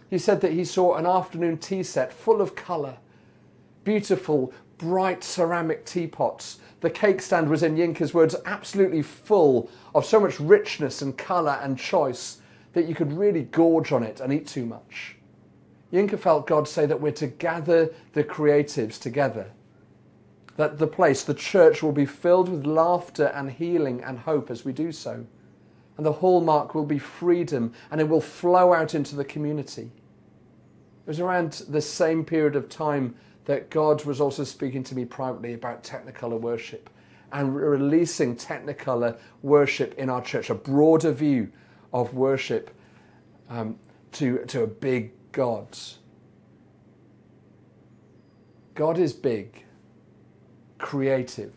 He 0.08 0.18
said 0.18 0.40
that 0.40 0.52
he 0.52 0.64
saw 0.64 0.94
an 0.94 1.06
afternoon 1.06 1.58
tea 1.58 1.82
set 1.82 2.12
full 2.12 2.40
of 2.40 2.54
colour, 2.54 2.98
beautiful, 3.84 4.52
bright 4.80 5.22
ceramic 5.22 5.84
teapots. 5.84 6.58
The 6.80 6.88
cake 6.88 7.20
stand 7.20 7.50
was, 7.50 7.62
in 7.62 7.76
Yinka's 7.76 8.14
words, 8.14 8.34
absolutely 8.46 9.02
full 9.02 9.70
of 9.94 10.06
so 10.06 10.18
much 10.18 10.40
richness 10.40 11.02
and 11.02 11.16
colour 11.16 11.58
and 11.62 11.78
choice 11.78 12.38
that 12.72 12.86
you 12.86 12.94
could 12.94 13.12
really 13.12 13.42
gorge 13.42 13.92
on 13.92 14.02
it 14.02 14.20
and 14.20 14.32
eat 14.32 14.46
too 14.46 14.64
much. 14.64 15.16
Yinka 15.92 16.18
felt 16.18 16.46
God 16.46 16.66
say 16.66 16.86
that 16.86 17.00
we're 17.00 17.12
to 17.12 17.26
gather 17.26 17.92
the 18.14 18.24
creatives 18.24 18.98
together 18.98 19.50
that 20.56 20.78
the 20.78 20.86
place, 20.86 21.24
the 21.24 21.34
church, 21.34 21.82
will 21.82 21.92
be 21.92 22.04
filled 22.04 22.48
with 22.48 22.66
laughter 22.66 23.26
and 23.34 23.50
healing 23.50 24.02
and 24.02 24.18
hope 24.18 24.50
as 24.50 24.64
we 24.64 24.72
do 24.72 24.92
so. 24.92 25.24
And 25.96 26.04
the 26.04 26.12
hallmark 26.12 26.74
will 26.74 26.84
be 26.84 26.98
freedom 26.98 27.72
and 27.90 28.00
it 28.00 28.08
will 28.08 28.20
flow 28.20 28.72
out 28.74 28.94
into 28.94 29.16
the 29.16 29.24
community. 29.24 29.90
It 31.06 31.08
was 31.08 31.20
around 31.20 31.64
the 31.68 31.80
same 31.80 32.24
period 32.24 32.56
of 32.56 32.68
time 32.68 33.14
that 33.50 33.68
God 33.68 34.04
was 34.04 34.20
also 34.20 34.44
speaking 34.44 34.84
to 34.84 34.94
me 34.94 35.04
privately 35.04 35.54
about 35.54 35.82
Technicolor 35.82 36.40
worship 36.40 36.88
and 37.32 37.52
releasing 37.52 38.36
Technicolor 38.36 39.18
worship 39.42 39.92
in 39.94 40.08
our 40.08 40.22
church, 40.22 40.50
a 40.50 40.54
broader 40.54 41.10
view 41.10 41.50
of 41.92 42.14
worship 42.14 42.70
um, 43.48 43.76
to, 44.12 44.44
to 44.46 44.62
a 44.62 44.68
big 44.68 45.10
God. 45.32 45.76
God 48.76 49.00
is 49.00 49.12
big 49.12 49.64
creative, 50.78 51.52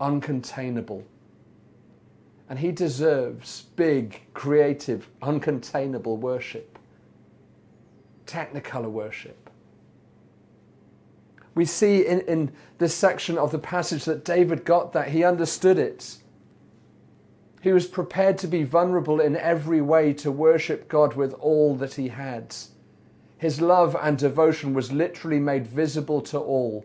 uncontainable. 0.00 1.02
And 2.48 2.60
he 2.60 2.70
deserves 2.70 3.62
big, 3.74 4.22
creative, 4.34 5.08
uncontainable 5.20 6.16
worship, 6.18 6.78
technicolor 8.24 8.88
worship. 8.88 9.49
We 11.54 11.64
see 11.64 12.06
in, 12.06 12.20
in 12.22 12.52
this 12.78 12.94
section 12.94 13.36
of 13.36 13.50
the 13.50 13.58
passage 13.58 14.04
that 14.04 14.24
David 14.24 14.64
got 14.64 14.92
that, 14.92 15.08
he 15.08 15.24
understood 15.24 15.78
it. 15.78 16.18
He 17.60 17.72
was 17.72 17.86
prepared 17.86 18.38
to 18.38 18.48
be 18.48 18.62
vulnerable 18.62 19.20
in 19.20 19.36
every 19.36 19.80
way 19.80 20.12
to 20.14 20.30
worship 20.30 20.88
God 20.88 21.14
with 21.14 21.34
all 21.34 21.74
that 21.76 21.94
he 21.94 22.08
had. 22.08 22.54
His 23.36 23.60
love 23.60 23.96
and 24.00 24.16
devotion 24.16 24.74
was 24.74 24.92
literally 24.92 25.40
made 25.40 25.66
visible 25.66 26.20
to 26.22 26.38
all 26.38 26.84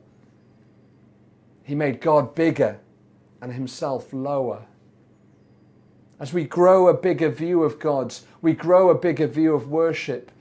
he 1.65 1.73
made 1.73 1.99
God 1.99 2.35
bigger 2.35 2.79
and 3.41 3.51
himself 3.51 4.13
lower. 4.13 4.67
As 6.19 6.31
we 6.31 6.43
grow 6.43 6.87
a 6.87 6.93
bigger 6.93 7.29
view 7.29 7.63
of 7.63 7.79
God, 7.79 8.15
we 8.39 8.53
grow 8.53 8.89
a 8.89 8.95
bigger 8.95 9.25
view 9.25 9.55
of 9.55 9.67
worship 9.67 10.31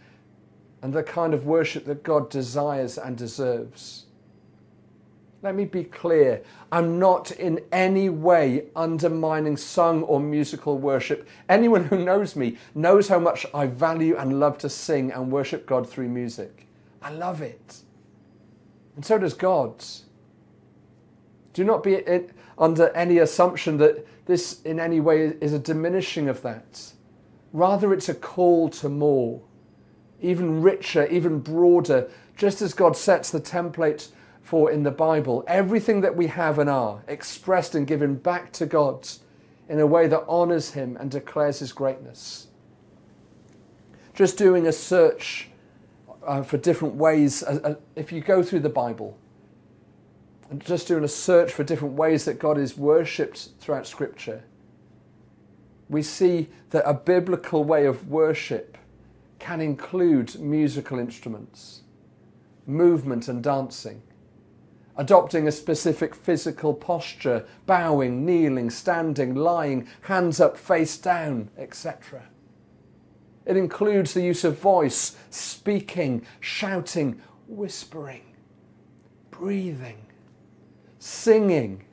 and 0.82 0.92
the 0.92 1.02
kind 1.02 1.32
of 1.32 1.46
worship 1.46 1.86
that 1.86 2.02
God 2.02 2.28
desires 2.28 2.98
and 2.98 3.16
deserves. 3.16 4.04
Let 5.44 5.56
me 5.56 5.66
be 5.66 5.84
clear. 5.84 6.42
I'm 6.72 6.98
not 6.98 7.30
in 7.32 7.60
any 7.70 8.08
way 8.08 8.64
undermining 8.74 9.58
sung 9.58 10.02
or 10.04 10.18
musical 10.18 10.78
worship. 10.78 11.28
Anyone 11.50 11.84
who 11.84 12.02
knows 12.02 12.34
me 12.34 12.56
knows 12.74 13.08
how 13.08 13.18
much 13.18 13.44
I 13.52 13.66
value 13.66 14.16
and 14.16 14.40
love 14.40 14.56
to 14.58 14.70
sing 14.70 15.12
and 15.12 15.30
worship 15.30 15.66
God 15.66 15.86
through 15.86 16.08
music. 16.08 16.66
I 17.02 17.10
love 17.10 17.42
it. 17.42 17.82
And 18.96 19.04
so 19.04 19.18
does 19.18 19.34
God. 19.34 19.84
Do 21.52 21.62
not 21.62 21.82
be 21.82 22.02
under 22.56 22.88
any 22.96 23.18
assumption 23.18 23.76
that 23.76 24.06
this 24.24 24.62
in 24.62 24.80
any 24.80 25.00
way 25.00 25.34
is 25.42 25.52
a 25.52 25.58
diminishing 25.58 26.30
of 26.30 26.40
that. 26.40 26.92
Rather, 27.52 27.92
it's 27.92 28.08
a 28.08 28.14
call 28.14 28.70
to 28.70 28.88
more, 28.88 29.42
even 30.22 30.62
richer, 30.62 31.06
even 31.08 31.40
broader, 31.40 32.10
just 32.34 32.62
as 32.62 32.72
God 32.72 32.96
sets 32.96 33.30
the 33.30 33.42
template 33.42 34.08
for 34.44 34.70
in 34.70 34.82
the 34.82 34.90
Bible. 34.90 35.42
Everything 35.48 36.02
that 36.02 36.14
we 36.14 36.28
have 36.28 36.58
and 36.60 36.70
are 36.70 37.02
expressed 37.08 37.74
and 37.74 37.86
given 37.86 38.14
back 38.14 38.52
to 38.52 38.66
God 38.66 39.08
in 39.68 39.80
a 39.80 39.86
way 39.86 40.06
that 40.06 40.24
honors 40.28 40.72
Him 40.72 40.96
and 41.00 41.10
declares 41.10 41.58
His 41.58 41.72
greatness. 41.72 42.48
Just 44.12 44.36
doing 44.36 44.66
a 44.66 44.72
search 44.72 45.48
uh, 46.24 46.42
for 46.42 46.58
different 46.58 46.94
ways, 46.94 47.42
uh, 47.42 47.58
uh, 47.64 47.74
if 47.96 48.12
you 48.12 48.20
go 48.20 48.42
through 48.42 48.60
the 48.60 48.68
Bible, 48.68 49.18
and 50.50 50.64
just 50.64 50.86
doing 50.86 51.02
a 51.02 51.08
search 51.08 51.50
for 51.50 51.64
different 51.64 51.94
ways 51.94 52.26
that 52.26 52.38
God 52.38 52.58
is 52.58 52.76
worshipped 52.76 53.48
throughout 53.58 53.86
Scripture, 53.86 54.44
we 55.88 56.02
see 56.02 56.48
that 56.70 56.88
a 56.88 56.94
biblical 56.94 57.64
way 57.64 57.86
of 57.86 58.08
worship 58.08 58.76
can 59.38 59.60
include 59.60 60.38
musical 60.38 60.98
instruments, 60.98 61.82
movement, 62.66 63.26
and 63.26 63.42
dancing, 63.42 64.02
adopting 64.96 65.48
a 65.48 65.52
specific 65.52 66.14
physical 66.14 66.74
posture, 66.74 67.46
bowing, 67.66 68.24
kneeling, 68.24 68.70
standing, 68.70 69.34
lying, 69.34 69.88
hands 70.02 70.40
up, 70.40 70.56
face 70.56 70.96
down, 70.96 71.50
etc. 71.58 72.22
It 73.46 73.56
includes 73.56 74.14
the 74.14 74.22
use 74.22 74.44
of 74.44 74.58
voice, 74.58 75.16
speaking, 75.30 76.24
shouting, 76.40 77.20
whispering, 77.46 78.22
breathing 79.30 80.04
singing, 81.04 81.84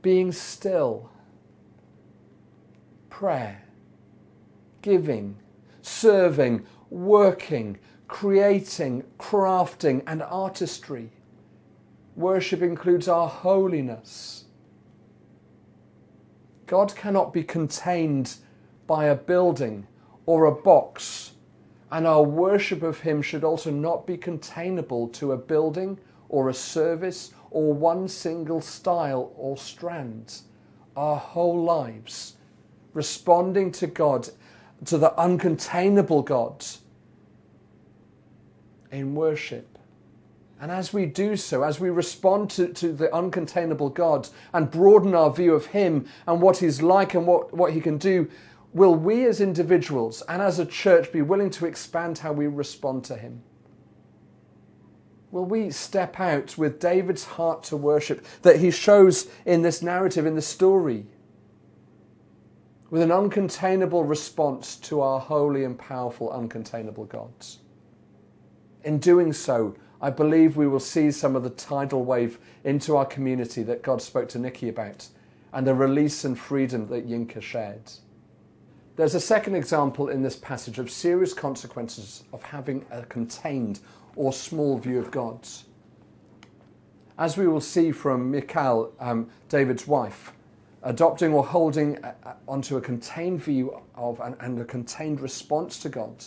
being 0.00 0.30
still, 0.30 1.10
prayer, 3.10 3.64
giving, 4.80 5.36
serving, 5.82 6.64
working, 6.88 7.76
creating, 8.06 9.02
crafting, 9.18 10.04
and 10.06 10.22
artistry. 10.22 11.10
Worship 12.16 12.62
includes 12.62 13.08
our 13.08 13.28
holiness. 13.28 14.44
God 16.66 16.94
cannot 16.94 17.32
be 17.32 17.42
contained 17.42 18.36
by 18.86 19.06
a 19.06 19.14
building 19.14 19.86
or 20.26 20.44
a 20.44 20.52
box, 20.52 21.32
and 21.90 22.06
our 22.06 22.22
worship 22.22 22.82
of 22.82 23.00
Him 23.00 23.20
should 23.20 23.44
also 23.44 23.70
not 23.70 24.06
be 24.06 24.16
containable 24.16 25.08
to 25.08 25.32
a 25.32 25.36
building 25.36 25.98
or 26.28 26.48
a 26.48 26.54
service 26.54 27.32
or 27.50 27.72
one 27.72 28.08
single 28.08 28.60
style 28.60 29.32
or 29.36 29.56
strand. 29.56 30.40
Our 30.96 31.16
whole 31.16 31.62
lives 31.62 32.36
responding 32.92 33.72
to 33.72 33.86
God 33.86 34.28
to 34.86 34.98
the 34.98 35.10
uncontainable 35.18 36.24
God 36.24 36.64
in 38.90 39.14
worship. 39.14 39.73
And 40.60 40.70
as 40.70 40.92
we 40.92 41.06
do 41.06 41.36
so, 41.36 41.62
as 41.62 41.80
we 41.80 41.90
respond 41.90 42.50
to, 42.50 42.72
to 42.74 42.92
the 42.92 43.08
uncontainable 43.08 43.92
God 43.92 44.28
and 44.52 44.70
broaden 44.70 45.14
our 45.14 45.32
view 45.32 45.54
of 45.54 45.66
Him 45.66 46.06
and 46.26 46.40
what 46.40 46.58
He's 46.58 46.80
like 46.80 47.14
and 47.14 47.26
what, 47.26 47.52
what 47.52 47.72
He 47.72 47.80
can 47.80 47.98
do, 47.98 48.30
will 48.72 48.94
we 48.94 49.26
as 49.26 49.40
individuals 49.40 50.22
and 50.28 50.40
as 50.40 50.58
a 50.58 50.66
church 50.66 51.12
be 51.12 51.22
willing 51.22 51.50
to 51.50 51.66
expand 51.66 52.18
how 52.18 52.32
we 52.32 52.46
respond 52.46 53.04
to 53.04 53.16
Him? 53.16 53.42
Will 55.34 55.44
we 55.44 55.72
step 55.72 56.20
out 56.20 56.56
with 56.56 56.78
David's 56.78 57.24
heart 57.24 57.64
to 57.64 57.76
worship 57.76 58.24
that 58.42 58.60
he 58.60 58.70
shows 58.70 59.26
in 59.44 59.62
this 59.62 59.82
narrative, 59.82 60.26
in 60.26 60.36
the 60.36 60.40
story, 60.40 61.06
with 62.88 63.02
an 63.02 63.08
uncontainable 63.08 64.08
response 64.08 64.76
to 64.76 65.00
our 65.00 65.18
holy 65.18 65.64
and 65.64 65.76
powerful, 65.76 66.28
uncontainable 66.30 67.08
gods? 67.08 67.58
In 68.84 69.00
doing 69.00 69.32
so, 69.32 69.74
I 70.00 70.10
believe 70.10 70.56
we 70.56 70.68
will 70.68 70.80
see 70.80 71.10
some 71.10 71.36
of 71.36 71.42
the 71.42 71.50
tidal 71.50 72.04
wave 72.04 72.38
into 72.64 72.96
our 72.96 73.06
community 73.06 73.62
that 73.62 73.82
God 73.82 74.02
spoke 74.02 74.28
to 74.30 74.38
Nikki 74.38 74.68
about 74.68 75.08
and 75.52 75.66
the 75.66 75.74
release 75.74 76.24
and 76.24 76.38
freedom 76.38 76.88
that 76.88 77.08
Yinka 77.08 77.40
shared. 77.40 77.92
There's 78.96 79.14
a 79.14 79.20
second 79.20 79.54
example 79.54 80.08
in 80.08 80.22
this 80.22 80.36
passage 80.36 80.78
of 80.78 80.90
serious 80.90 81.32
consequences 81.32 82.24
of 82.32 82.42
having 82.42 82.84
a 82.90 83.02
contained 83.02 83.80
or 84.16 84.32
small 84.32 84.78
view 84.78 84.98
of 84.98 85.10
God. 85.10 85.46
As 87.18 87.36
we 87.36 87.46
will 87.46 87.60
see 87.60 87.92
from 87.92 88.30
Michal, 88.30 88.92
um, 89.00 89.28
David's 89.48 89.86
wife, 89.86 90.32
adopting 90.82 91.32
or 91.32 91.44
holding 91.44 91.98
a, 92.04 92.14
a, 92.24 92.36
onto 92.46 92.76
a 92.76 92.80
contained 92.80 93.42
view 93.42 93.80
of 93.94 94.20
and 94.20 94.60
a 94.60 94.64
contained 94.64 95.20
response 95.20 95.78
to 95.80 95.88
God 95.88 96.24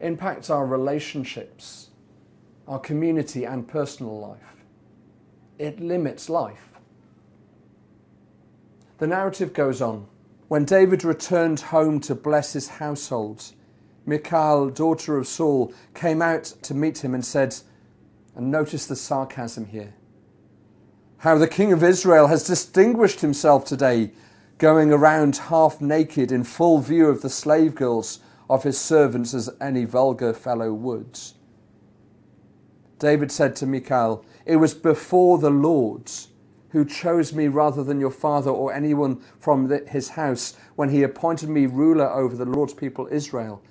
impacts 0.00 0.50
our 0.50 0.66
relationships, 0.66 1.90
our 2.68 2.78
community, 2.78 3.44
and 3.44 3.66
personal 3.66 4.20
life. 4.20 4.56
It 5.58 5.80
limits 5.80 6.28
life. 6.28 6.68
The 8.98 9.06
narrative 9.06 9.54
goes 9.54 9.80
on. 9.80 10.06
When 10.48 10.64
David 10.64 11.02
returned 11.02 11.60
home 11.60 11.98
to 12.00 12.14
bless 12.14 12.52
his 12.52 12.68
household, 12.68 13.52
Michal, 14.06 14.70
daughter 14.70 15.16
of 15.16 15.26
Saul, 15.26 15.72
came 15.94 16.20
out 16.22 16.44
to 16.44 16.74
meet 16.74 17.02
him 17.02 17.14
and 17.14 17.24
said, 17.24 17.56
and 18.34 18.50
notice 18.50 18.86
the 18.86 18.96
sarcasm 18.96 19.66
here, 19.66 19.94
how 21.18 21.36
the 21.36 21.48
king 21.48 21.72
of 21.72 21.82
Israel 21.82 22.28
has 22.28 22.46
distinguished 22.46 23.20
himself 23.20 23.64
today, 23.64 24.12
going 24.58 24.92
around 24.92 25.36
half 25.36 25.80
naked 25.80 26.30
in 26.30 26.44
full 26.44 26.78
view 26.78 27.08
of 27.08 27.22
the 27.22 27.30
slave 27.30 27.74
girls 27.74 28.20
of 28.48 28.62
his 28.62 28.78
servants 28.78 29.34
as 29.34 29.50
any 29.60 29.84
vulgar 29.84 30.32
fellow 30.32 30.72
would. 30.72 31.18
David 32.98 33.30
said 33.30 33.54
to 33.56 33.66
Michal, 33.66 34.24
It 34.44 34.56
was 34.56 34.74
before 34.74 35.38
the 35.38 35.50
Lord 35.50 36.10
who 36.70 36.84
chose 36.84 37.32
me 37.32 37.48
rather 37.48 37.82
than 37.82 38.00
your 38.00 38.10
father 38.10 38.50
or 38.50 38.72
anyone 38.72 39.22
from 39.40 39.68
the, 39.68 39.84
his 39.88 40.10
house 40.10 40.56
when 40.76 40.90
he 40.90 41.02
appointed 41.02 41.48
me 41.48 41.66
ruler 41.66 42.08
over 42.10 42.36
the 42.36 42.44
Lord's 42.44 42.74
people 42.74 43.08
Israel. 43.10 43.62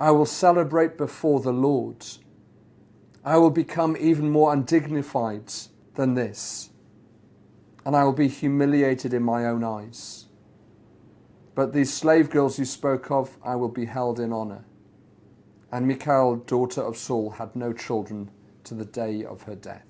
I 0.00 0.12
will 0.12 0.26
celebrate 0.26 0.96
before 0.96 1.40
the 1.40 1.52
Lord. 1.52 2.06
I 3.24 3.36
will 3.36 3.50
become 3.50 3.96
even 3.98 4.30
more 4.30 4.52
undignified 4.52 5.52
than 5.94 6.14
this, 6.14 6.70
and 7.84 7.94
I 7.96 8.04
will 8.04 8.12
be 8.12 8.28
humiliated 8.28 9.12
in 9.12 9.22
my 9.22 9.44
own 9.46 9.64
eyes. 9.64 10.26
But 11.54 11.72
these 11.72 11.92
slave 11.92 12.30
girls 12.30 12.58
you 12.58 12.64
spoke 12.64 13.10
of, 13.10 13.36
I 13.44 13.56
will 13.56 13.68
be 13.68 13.86
held 13.86 14.20
in 14.20 14.32
honor. 14.32 14.64
And 15.72 15.86
Michal, 15.86 16.36
daughter 16.36 16.80
of 16.80 16.96
Saul, 16.96 17.30
had 17.30 17.54
no 17.56 17.72
children 17.72 18.30
to 18.64 18.74
the 18.74 18.84
day 18.84 19.24
of 19.24 19.42
her 19.42 19.54
death. 19.54 19.84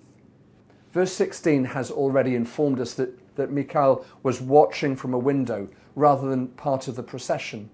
Verse 0.93 1.13
16 1.13 1.65
has 1.65 1.91
already 1.91 2.35
informed 2.35 2.81
us 2.81 2.95
that, 2.95 3.37
that 3.37 3.51
Michal 3.51 4.05
was 4.23 4.41
watching 4.41 4.97
from 4.97 5.15
a 5.15 5.19
window 5.19 5.69
rather 5.95 6.29
than 6.29 6.49
part 6.49 6.89
of 6.89 6.97
the 6.97 7.03
procession. 7.03 7.71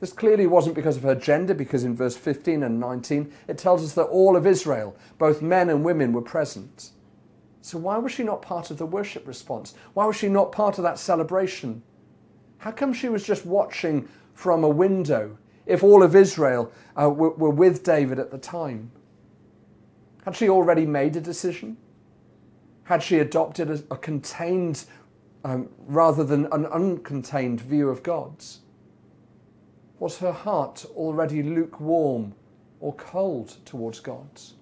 This 0.00 0.12
clearly 0.12 0.46
wasn't 0.46 0.74
because 0.74 0.96
of 0.96 1.04
her 1.04 1.14
gender, 1.14 1.54
because 1.54 1.84
in 1.84 1.96
verse 1.96 2.16
15 2.16 2.62
and 2.62 2.78
19 2.78 3.32
it 3.48 3.58
tells 3.58 3.82
us 3.82 3.94
that 3.94 4.04
all 4.04 4.36
of 4.36 4.46
Israel, 4.46 4.96
both 5.18 5.40
men 5.40 5.70
and 5.70 5.84
women, 5.84 6.12
were 6.12 6.22
present. 6.22 6.90
So 7.62 7.78
why 7.78 7.98
was 7.98 8.12
she 8.12 8.22
not 8.22 8.42
part 8.42 8.70
of 8.70 8.78
the 8.78 8.86
worship 8.86 9.26
response? 9.26 9.74
Why 9.94 10.06
was 10.06 10.16
she 10.16 10.28
not 10.28 10.52
part 10.52 10.78
of 10.78 10.84
that 10.84 10.98
celebration? 10.98 11.82
How 12.58 12.70
come 12.70 12.92
she 12.92 13.08
was 13.08 13.24
just 13.24 13.46
watching 13.46 14.08
from 14.34 14.62
a 14.62 14.68
window 14.68 15.38
if 15.64 15.82
all 15.82 16.02
of 16.02 16.14
Israel 16.14 16.70
uh, 17.00 17.10
were, 17.10 17.30
were 17.30 17.50
with 17.50 17.82
David 17.82 18.18
at 18.18 18.30
the 18.30 18.38
time? 18.38 18.92
Had 20.26 20.34
she 20.34 20.48
already 20.48 20.84
made 20.84 21.14
a 21.14 21.20
decision? 21.20 21.76
Had 22.82 23.00
she 23.00 23.20
adopted 23.20 23.70
a, 23.70 23.82
a 23.92 23.96
contained 23.96 24.84
um, 25.44 25.68
rather 25.86 26.24
than 26.24 26.46
an 26.46 26.66
uncontained 26.66 27.60
view 27.60 27.88
of 27.88 28.02
God's? 28.02 28.60
Was 30.00 30.18
her 30.18 30.32
heart 30.32 30.84
already 30.96 31.44
lukewarm 31.44 32.34
or 32.80 32.92
cold 32.94 33.64
towards 33.64 34.00
God's? 34.00 34.54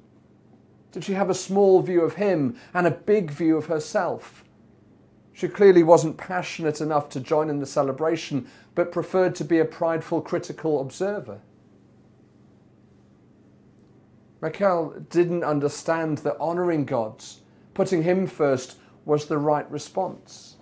Did 0.93 1.03
she 1.03 1.15
have 1.15 1.31
a 1.31 1.35
small 1.35 1.81
view 1.81 2.03
of 2.03 2.17
Him 2.17 2.57
and 2.75 2.87
a 2.87 2.91
big 2.91 3.31
view 3.31 3.57
of 3.57 3.67
herself? 3.67 4.45
She 5.33 5.49
clearly 5.49 5.83
wasn't 5.83 6.19
passionate 6.19 6.83
enough 6.83 7.09
to 7.09 7.21
join 7.21 7.49
in 7.49 7.59
the 7.59 7.67
celebration, 7.67 8.47
but 8.75 8.93
preferred 8.93 9.35
to 9.37 9.45
be 9.45 9.61
a 9.61 9.65
prideful, 9.65 10.21
critical 10.21 10.83
observer. 10.83 11.41
Michal 14.45 14.91
didn't 15.09 15.43
understand 15.43 16.19
that 16.19 16.39
honouring 16.39 16.85
God, 16.85 17.25
putting 17.73 18.03
Him 18.03 18.27
first, 18.27 18.77
was 19.07 19.25
the 19.25 19.39
right 19.39 19.69
response. 19.71 20.57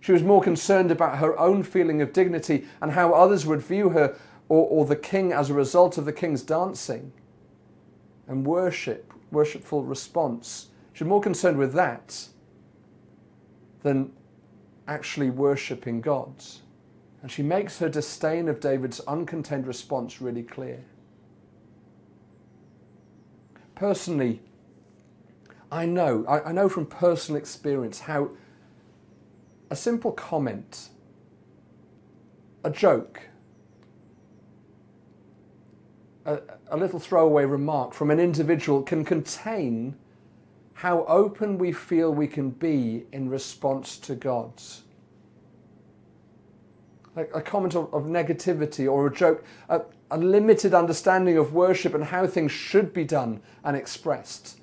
She 0.00 0.10
was 0.10 0.24
more 0.24 0.42
concerned 0.42 0.90
about 0.90 1.18
her 1.18 1.38
own 1.38 1.62
feeling 1.62 2.02
of 2.02 2.12
dignity 2.12 2.66
and 2.82 2.90
how 2.90 3.12
others 3.12 3.46
would 3.46 3.62
view 3.62 3.90
her 3.90 4.16
or, 4.48 4.66
or 4.66 4.86
the 4.86 4.96
king 4.96 5.32
as 5.32 5.50
a 5.50 5.54
result 5.54 5.98
of 5.98 6.04
the 6.04 6.12
king's 6.12 6.42
dancing 6.42 7.12
and 8.26 8.44
worship, 8.44 9.12
worshipful 9.30 9.84
response. 9.84 10.70
She 10.92 11.04
was 11.04 11.08
more 11.08 11.20
concerned 11.20 11.58
with 11.58 11.74
that 11.74 12.26
than 13.84 14.10
actually 14.88 15.30
worshipping 15.30 16.00
God. 16.00 16.42
And 17.22 17.30
she 17.30 17.44
makes 17.44 17.78
her 17.78 17.88
disdain 17.88 18.48
of 18.48 18.58
David's 18.58 19.00
uncontained 19.06 19.68
response 19.68 20.20
really 20.20 20.42
clear. 20.42 20.84
Personally, 23.76 24.40
I 25.70 25.84
know, 25.84 26.24
I, 26.26 26.48
I 26.48 26.52
know 26.52 26.68
from 26.68 26.86
personal 26.86 27.38
experience 27.38 28.00
how 28.00 28.30
a 29.70 29.76
simple 29.76 30.12
comment, 30.12 30.88
a 32.64 32.70
joke, 32.70 33.20
a, 36.24 36.40
a 36.68 36.76
little 36.76 36.98
throwaway 36.98 37.44
remark 37.44 37.92
from 37.92 38.10
an 38.10 38.18
individual 38.18 38.82
can 38.82 39.04
contain 39.04 39.94
how 40.72 41.04
open 41.04 41.58
we 41.58 41.70
feel 41.70 42.12
we 42.12 42.26
can 42.26 42.50
be 42.50 43.04
in 43.12 43.28
response 43.28 43.98
to 43.98 44.14
God's. 44.14 44.84
A 47.16 47.40
comment 47.40 47.74
of, 47.74 47.92
of 47.94 48.04
negativity 48.04 48.90
or 48.90 49.06
a 49.06 49.14
joke, 49.14 49.44
a, 49.68 49.80
a 50.10 50.18
limited 50.18 50.74
understanding 50.74 51.38
of 51.38 51.54
worship 51.54 51.94
and 51.94 52.04
how 52.04 52.26
things 52.26 52.52
should 52.52 52.92
be 52.92 53.04
done 53.04 53.40
and 53.64 53.76
expressed. 53.76 54.60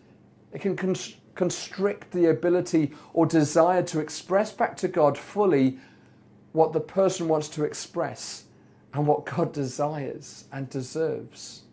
It 0.52 0.62
can 0.62 0.76
const- 0.76 1.18
constrict 1.36 2.12
the 2.12 2.30
ability 2.30 2.92
or 3.14 3.26
desire 3.26 3.82
to 3.84 4.00
express 4.00 4.52
back 4.52 4.78
to 4.78 4.88
God 4.88 5.18
fully 5.18 5.80
what 6.52 6.74
the 6.74 6.80
person 6.80 7.28
wants 7.28 7.50
to 7.50 7.64
express 7.64 8.44
and 8.94 9.08
what 9.08 9.26
God 9.26 9.52
desires 9.52 10.46
and 10.52 10.70
deserves. 10.70 11.64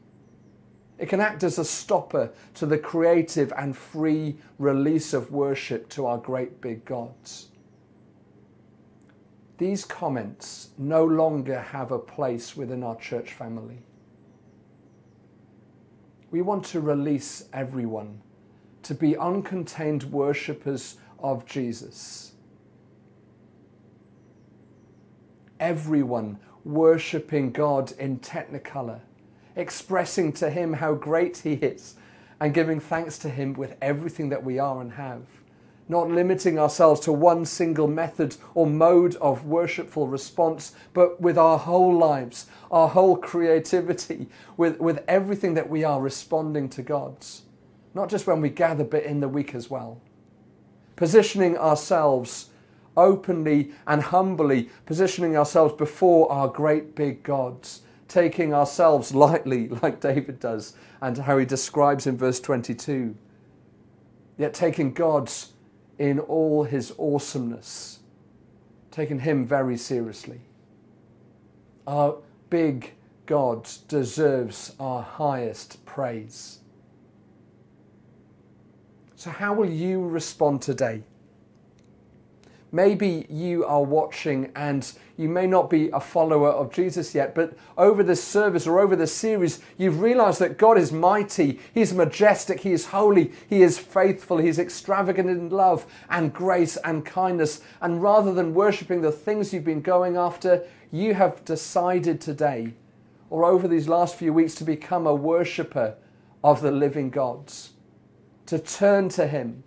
It 0.99 1.09
can 1.09 1.21
act 1.21 1.43
as 1.45 1.59
a 1.59 1.65
stopper 1.65 2.31
to 2.55 2.67
the 2.67 2.79
creative 2.79 3.53
and 3.57 3.77
free 3.77 4.37
release 4.59 5.13
of 5.15 5.31
worship 5.31 5.89
to 5.91 6.07
our 6.07 6.19
great 6.19 6.61
big 6.61 6.85
gods. 6.85 7.49
These 9.61 9.85
comments 9.85 10.71
no 10.79 11.05
longer 11.05 11.61
have 11.61 11.93
a 11.93 11.99
place 11.99 12.57
within 12.57 12.83
our 12.83 12.97
church 12.97 13.35
family. 13.35 13.83
We 16.31 16.41
want 16.41 16.65
to 16.67 16.81
release 16.81 17.45
everyone 17.53 18.23
to 18.85 18.95
be 18.95 19.13
uncontained 19.13 20.05
worshippers 20.05 20.97
of 21.19 21.45
Jesus. 21.45 22.33
Everyone 25.61 26.39
worshipping 26.65 27.53
God 27.53 27.93
in 27.99 28.19
technicolor 28.21 29.01
expressing 29.57 30.33
to 30.33 30.49
Him 30.49 30.73
how 30.73 30.95
great 30.95 31.37
He 31.37 31.53
is, 31.53 31.97
and 32.41 32.55
giving 32.55 32.81
thanks 32.81 33.19
to 33.19 33.29
Him 33.29 33.53
with 33.53 33.77
everything 33.83 34.31
that 34.31 34.43
we 34.43 34.59
are 34.59 34.81
and 34.81 34.93
have. 34.93 35.27
Not 35.91 36.09
limiting 36.09 36.57
ourselves 36.57 37.01
to 37.01 37.13
one 37.13 37.45
single 37.45 37.89
method 37.89 38.37
or 38.55 38.65
mode 38.65 39.17
of 39.17 39.45
worshipful 39.45 40.07
response, 40.07 40.73
but 40.95 41.21
with 41.21 41.37
our 41.37 41.59
whole 41.59 41.93
lives, 41.93 42.47
our 42.71 42.89
whole 42.89 43.17
creativity, 43.17 44.29
with, 44.57 44.79
with 44.79 45.03
everything 45.09 45.55
that 45.55 45.69
we 45.69 45.83
are 45.83 46.01
responding 46.01 46.69
to 46.69 46.81
God's. 46.81 47.43
Not 47.93 48.09
just 48.09 48.29
when 48.29 48.41
we 48.41 48.51
gather, 48.51 48.85
but 48.85 49.03
in 49.03 49.19
the 49.19 49.29
week 49.29 49.53
as 49.53 49.69
well. 49.69 50.01
Positioning 50.95 51.59
ourselves 51.59 52.51
openly 52.97 53.73
and 53.85 54.01
humbly, 54.01 54.71
positioning 54.87 55.37
ourselves 55.37 55.75
before 55.75 56.31
our 56.31 56.47
great 56.47 56.95
big 56.95 57.25
gods, 57.25 57.83
taking 58.07 58.55
ourselves 58.55 59.13
lightly, 59.27 59.69
like 59.69 60.01
David 60.01 60.39
does, 60.39 60.75
and 61.01 61.19
how 61.19 61.37
he 61.37 61.45
describes 61.45 62.07
in 62.07 62.17
verse 62.17 62.39
22. 62.39 63.17
Yet 64.39 64.55
taking 64.55 64.93
God's 64.93 65.53
in 66.01 66.19
all 66.19 66.65
his 66.65 66.95
awesomeness, 66.99 67.99
taking 68.91 69.21
him 69.21 69.47
very 69.47 69.77
seriously. 69.77 70.41
Our 71.87 72.17
big 72.49 72.95
God 73.27 73.69
deserves 73.87 74.75
our 74.81 75.03
highest 75.03 75.85
praise. 75.85 76.61
So, 79.15 79.31
how 79.31 79.53
will 79.53 79.69
you 79.69 80.03
respond 80.03 80.63
today? 80.63 81.03
Maybe 82.73 83.27
you 83.29 83.65
are 83.65 83.83
watching 83.83 84.53
and 84.55 84.91
you 85.17 85.29
may 85.29 85.47
not 85.47 85.69
be 85.69 85.91
a 85.91 86.01
follower 86.01 86.51
of 86.51 86.73
Jesus 86.73 87.15
yet, 87.15 87.35
but 87.35 87.57
over 87.77 88.03
this 88.03 88.23
service 88.23 88.67
or 88.67 88.79
over 88.79 88.95
this 88.95 89.13
series, 89.13 89.61
you've 89.77 90.01
realized 90.01 90.39
that 90.41 90.57
God 90.57 90.79
is 90.79 90.93
mighty, 90.93 91.59
He's 91.75 91.93
majestic, 91.93 92.61
He 92.61 92.73
is 92.73 92.87
holy, 92.87 93.33
He 93.49 93.63
is 93.63 93.79
faithful, 93.79 94.39
He's 94.39 94.59
extravagant 94.59 95.29
in 95.29 95.51
love 95.51 95.85
and 96.09 96.33
grace 96.33 96.77
and 96.79 97.05
kindness. 97.05 97.61
And 97.81 98.01
rather 98.03 98.33
than 98.33 98.55
worshipping 98.55 99.01
the 99.01 99.13
things 99.13 99.53
you've 99.53 99.65
been 99.65 99.83
going 99.83 100.17
after, 100.17 100.65
you 100.93 101.15
have 101.15 101.45
decided 101.45 102.21
today 102.21 102.75
or 103.31 103.45
over 103.45 103.67
these 103.67 103.89
last 103.89 104.15
few 104.15 104.33
weeks 104.33 104.55
to 104.57 104.65
become 104.65 105.07
a 105.07 105.15
worshiper 105.15 105.97
of 106.43 106.63
the 106.63 106.71
living 106.71 107.11
gods, 107.11 107.71
to 108.47 108.59
turn 108.59 109.09
to 109.11 109.27
Him 109.27 109.65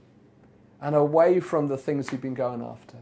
and 0.84 0.96
away 0.96 1.40
from 1.40 1.68
the 1.68 1.78
things 1.78 2.12
you've 2.12 2.22
been 2.22 2.34
going 2.34 2.62
after. 2.62 2.98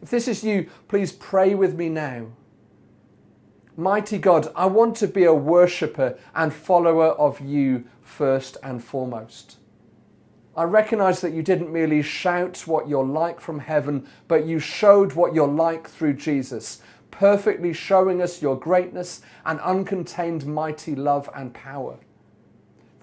If 0.00 0.10
this 0.10 0.28
is 0.28 0.44
you, 0.44 0.70
please 0.86 1.10
pray 1.10 1.54
with 1.54 1.74
me 1.74 1.88
now. 1.88 2.28
Mighty 3.76 4.16
God, 4.16 4.52
I 4.54 4.66
want 4.66 4.96
to 4.98 5.08
be 5.08 5.24
a 5.24 5.34
worshipper 5.34 6.16
and 6.36 6.54
follower 6.54 7.08
of 7.08 7.40
you 7.40 7.84
first 8.00 8.56
and 8.62 8.82
foremost. 8.82 9.56
I 10.56 10.62
recognize 10.62 11.20
that 11.22 11.32
you 11.32 11.42
didn't 11.42 11.72
merely 11.72 12.00
shout 12.00 12.64
what 12.68 12.88
you're 12.88 13.04
like 13.04 13.40
from 13.40 13.58
heaven, 13.58 14.06
but 14.28 14.46
you 14.46 14.60
showed 14.60 15.14
what 15.14 15.34
you're 15.34 15.48
like 15.48 15.88
through 15.88 16.14
Jesus, 16.14 16.80
perfectly 17.10 17.72
showing 17.72 18.22
us 18.22 18.40
your 18.40 18.56
greatness 18.56 19.20
and 19.44 19.58
uncontained 19.58 20.46
mighty 20.46 20.94
love 20.94 21.28
and 21.34 21.52
power. 21.52 21.98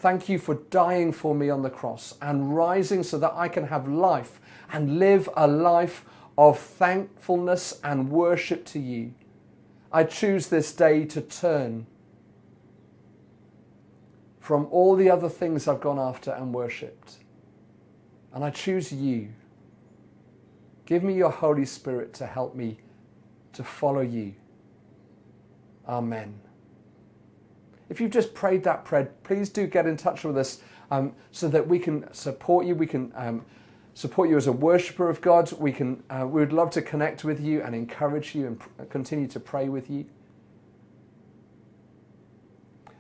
Thank 0.02 0.30
you 0.30 0.40
for 0.40 0.56
dying 0.56 1.12
for 1.12 1.36
me 1.36 1.52
on 1.52 1.62
the 1.62 1.70
cross 1.70 2.16
and 2.24 2.56
rising 2.56 3.04
so 3.04 3.20
that 3.20 3.34
I 3.36 3.48
can 3.48 3.68
have 3.68 3.88
life 3.88 4.42
and 4.74 4.98
live 4.98 5.30
a 5.38 5.46
life 5.46 6.04
of 6.40 6.58
thankfulness 6.58 7.80
and 7.84 8.10
worship 8.10 8.66
to 8.66 8.80
you. 8.80 9.14
I 9.92 10.06
choose 10.06 10.48
this 10.48 10.74
day 10.74 11.06
to 11.06 11.22
turn 11.22 11.86
from 14.40 14.66
all 14.72 14.96
the 14.96 15.08
other 15.12 15.30
things 15.30 15.68
I've 15.68 15.82
gone 15.82 16.00
after 16.00 16.32
and 16.32 16.52
worshipped. 16.52 17.18
And 18.34 18.44
I 18.44 18.50
choose 18.50 18.92
you. 18.92 19.30
Give 20.88 21.04
me 21.04 21.14
your 21.14 21.30
Holy 21.30 21.68
Spirit 21.68 22.12
to 22.16 22.26
help 22.26 22.56
me 22.56 22.80
to 23.54 23.64
follow 23.64 24.02
you. 24.02 24.34
Amen. 25.88 26.41
If 27.92 28.00
you've 28.00 28.10
just 28.10 28.34
prayed 28.34 28.64
that 28.64 28.86
prayer, 28.86 29.12
please 29.26 29.50
do 29.50 29.68
get 29.68 29.86
in 29.86 29.98
touch 29.98 30.24
with 30.24 30.38
us 30.38 30.62
um, 30.92 31.12
so 31.32 31.50
that 31.50 31.68
we 31.68 31.78
can 31.78 32.12
support 32.14 32.66
you. 32.66 32.74
We 32.74 32.88
can 32.88 33.12
um, 33.18 33.44
support 33.96 34.30
you 34.30 34.38
as 34.38 34.48
a 34.48 34.54
worshiper 34.54 35.10
of 35.10 35.20
God. 35.20 35.52
We, 35.52 35.74
can, 35.74 36.02
uh, 36.10 36.26
we 36.26 36.40
would 36.40 36.54
love 36.54 36.70
to 36.72 36.82
connect 36.82 37.26
with 37.26 37.42
you 37.42 37.62
and 37.62 37.76
encourage 37.76 38.34
you 38.34 38.48
and 38.48 38.60
pr- 38.62 38.84
continue 38.84 39.28
to 39.28 39.42
pray 39.42 39.68
with 39.68 39.90
you. 39.90 40.06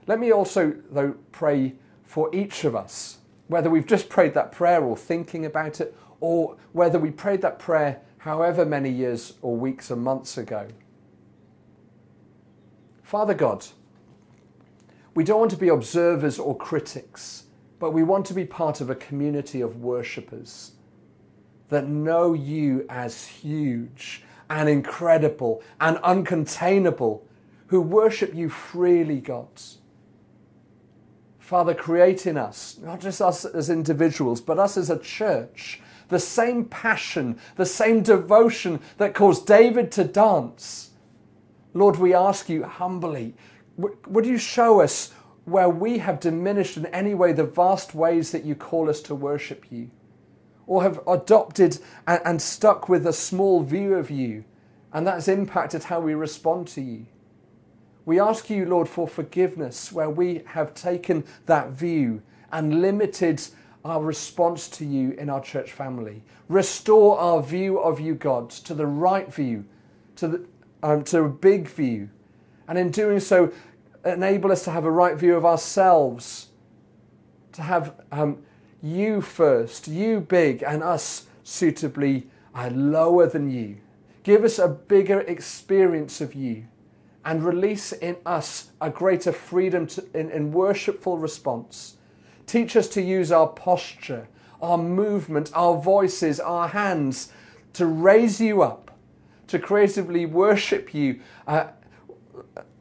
Let 0.07 0.19
me 0.19 0.33
also, 0.33 0.75
though, 0.91 1.15
pray 1.31 1.75
for 2.03 2.29
each 2.35 2.65
of 2.65 2.75
us, 2.75 3.19
whether 3.47 3.69
we've 3.69 3.87
just 3.87 4.09
prayed 4.09 4.33
that 4.33 4.51
prayer 4.51 4.83
or 4.83 4.97
thinking 4.97 5.45
about 5.45 5.79
it, 5.79 5.95
or 6.19 6.57
whether 6.73 6.99
we 6.99 7.11
prayed 7.11 7.41
that 7.43 7.59
prayer 7.59 8.01
however 8.17 8.65
many 8.65 8.89
years 8.89 9.35
or 9.41 9.55
weeks 9.55 9.89
or 9.89 9.95
months 9.95 10.37
ago. 10.37 10.67
Father 13.03 13.33
God, 13.33 13.67
we 15.13 15.23
don't 15.23 15.39
want 15.39 15.51
to 15.51 15.57
be 15.57 15.67
observers 15.67 16.39
or 16.39 16.55
critics, 16.55 17.43
but 17.79 17.91
we 17.91 18.03
want 18.03 18.25
to 18.27 18.33
be 18.33 18.45
part 18.45 18.79
of 18.81 18.89
a 18.89 18.95
community 18.95 19.61
of 19.61 19.77
worshippers 19.77 20.73
that 21.69 21.87
know 21.87 22.33
you 22.33 22.85
as 22.89 23.25
huge 23.25 24.23
and 24.49 24.67
incredible 24.69 25.63
and 25.79 25.97
uncontainable, 25.97 27.21
who 27.67 27.81
worship 27.81 28.35
you 28.35 28.49
freely, 28.49 29.19
God. 29.19 29.47
Father, 31.39 31.73
create 31.73 32.27
in 32.27 32.37
us, 32.37 32.77
not 32.81 32.99
just 32.99 33.21
us 33.21 33.45
as 33.45 33.69
individuals, 33.69 34.41
but 34.41 34.59
us 34.59 34.77
as 34.77 34.89
a 34.89 34.99
church, 34.99 35.81
the 36.09 36.19
same 36.19 36.65
passion, 36.65 37.37
the 37.55 37.65
same 37.65 38.01
devotion 38.01 38.79
that 38.97 39.15
caused 39.15 39.47
David 39.47 39.91
to 39.93 40.03
dance. 40.03 40.91
Lord, 41.73 41.97
we 41.97 42.13
ask 42.13 42.49
you 42.49 42.63
humbly 42.63 43.33
would 44.07 44.25
you 44.25 44.37
show 44.37 44.81
us 44.81 45.13
where 45.45 45.69
we 45.69 45.97
have 45.97 46.19
diminished 46.19 46.77
in 46.77 46.85
any 46.87 47.13
way 47.13 47.33
the 47.33 47.43
vast 47.43 47.95
ways 47.95 48.31
that 48.31 48.45
you 48.45 48.55
call 48.55 48.89
us 48.89 49.01
to 49.01 49.15
worship 49.15 49.65
you? 49.69 49.89
Or 50.67 50.83
have 50.83 51.01
adopted 51.07 51.79
and, 52.07 52.41
stuck 52.41 52.87
with 52.87 53.05
a 53.05 53.13
small 53.13 53.61
view 53.63 53.95
of 53.95 54.09
you, 54.09 54.45
and 54.93 55.05
that's 55.05 55.27
impacted 55.27 55.83
how 55.83 55.99
we 55.99 56.13
respond 56.13 56.67
to 56.69 56.81
you? 56.81 57.07
We 58.05 58.19
ask 58.19 58.49
you, 58.49 58.65
Lord, 58.65 58.87
for 58.87 59.07
forgiveness 59.07 59.91
where 59.91 60.09
we 60.09 60.43
have 60.47 60.73
taken 60.73 61.23
that 61.45 61.71
view 61.71 62.21
and 62.51 62.81
limited 62.81 63.41
our 63.83 64.01
response 64.01 64.67
to 64.69 64.85
you 64.85 65.11
in 65.11 65.29
our 65.29 65.41
church 65.41 65.71
family. 65.71 66.23
Restore 66.47 67.19
our 67.19 67.41
view 67.41 67.79
of 67.79 67.99
you, 67.99 68.15
God, 68.15 68.49
to 68.51 68.73
the 68.73 68.85
right 68.85 69.33
view, 69.33 69.65
to, 70.17 70.27
the, 70.27 70.45
um, 70.83 71.03
to 71.05 71.23
a 71.23 71.29
big 71.29 71.67
view. 71.67 72.09
And 72.67 72.77
in 72.77 72.91
doing 72.91 73.19
so, 73.19 73.51
enable 74.05 74.51
us 74.51 74.63
to 74.65 74.71
have 74.71 74.85
a 74.85 74.91
right 74.91 75.15
view 75.17 75.35
of 75.35 75.45
ourselves, 75.45 76.49
to 77.53 77.61
have 77.61 77.93
um, 78.11 78.43
you 78.81 79.21
first, 79.21 79.87
you 79.87 80.21
big, 80.21 80.63
and 80.63 80.81
us 80.83 81.27
suitably 81.43 82.27
uh, 82.55 82.69
lower 82.73 83.27
than 83.27 83.49
you. 83.49 83.77
Give 84.23 84.43
us 84.43 84.59
a 84.59 84.67
bigger 84.67 85.21
experience 85.21 86.21
of 86.21 86.33
you 86.33 86.65
and 87.23 87.43
release 87.43 87.91
in 87.91 88.17
us 88.25 88.71
a 88.79 88.89
greater 88.89 89.31
freedom 89.31 89.87
to, 89.87 90.03
in, 90.13 90.29
in 90.31 90.51
worshipful 90.51 91.17
response. 91.17 91.97
Teach 92.47 92.75
us 92.75 92.87
to 92.89 93.01
use 93.01 93.31
our 93.31 93.47
posture, 93.47 94.27
our 94.61 94.77
movement, 94.77 95.51
our 95.53 95.77
voices, 95.77 96.39
our 96.39 96.67
hands 96.67 97.31
to 97.73 97.85
raise 97.85 98.41
you 98.41 98.61
up, 98.61 98.91
to 99.47 99.59
creatively 99.59 100.25
worship 100.25 100.93
you, 100.93 101.21
uh, 101.47 101.67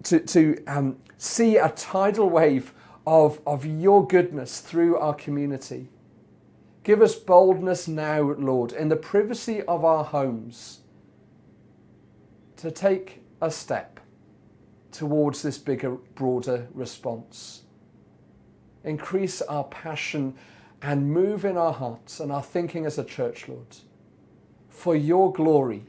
to, 0.05 0.21
to 0.21 0.63
um, 0.67 0.97
see 1.19 1.57
a 1.57 1.69
tidal 1.71 2.31
wave 2.31 2.73
of, 3.07 3.41
of 3.47 3.65
your 3.67 4.07
goodness 4.07 4.61
through 4.61 4.97
our 4.97 5.15
community. 5.15 5.89
Give 6.83 7.03
us 7.03 7.15
boldness 7.15 7.87
now, 7.89 8.23
Lord, 8.23 8.73
in 8.73 8.89
the 8.89 8.97
privacy 8.97 9.63
of 9.63 9.85
our 9.85 10.05
homes 10.05 10.81
to 12.57 12.71
take 12.71 13.23
a 13.41 13.51
step 13.51 14.01
towards 14.93 15.43
this 15.43 15.59
bigger, 15.59 15.93
broader 16.15 16.69
response. 16.75 17.63
Increase 18.85 19.43
our 19.43 19.65
passion 19.65 20.35
and 20.83 21.11
move 21.11 21.45
in 21.45 21.57
our 21.57 21.73
hearts 21.73 22.21
and 22.21 22.33
our 22.33 22.43
thinking 22.43 22.87
as 22.87 22.99
a 22.99 23.05
church, 23.05 23.49
Lord, 23.49 23.77
for 24.69 24.97
your 24.97 25.33
glory 25.33 25.85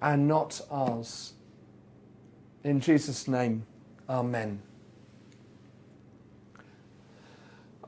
and 0.00 0.28
not 0.28 0.60
ours. 0.70 1.32
In 2.64 2.80
Jesus' 2.80 3.28
name. 3.28 3.66
Amen. 4.08 4.62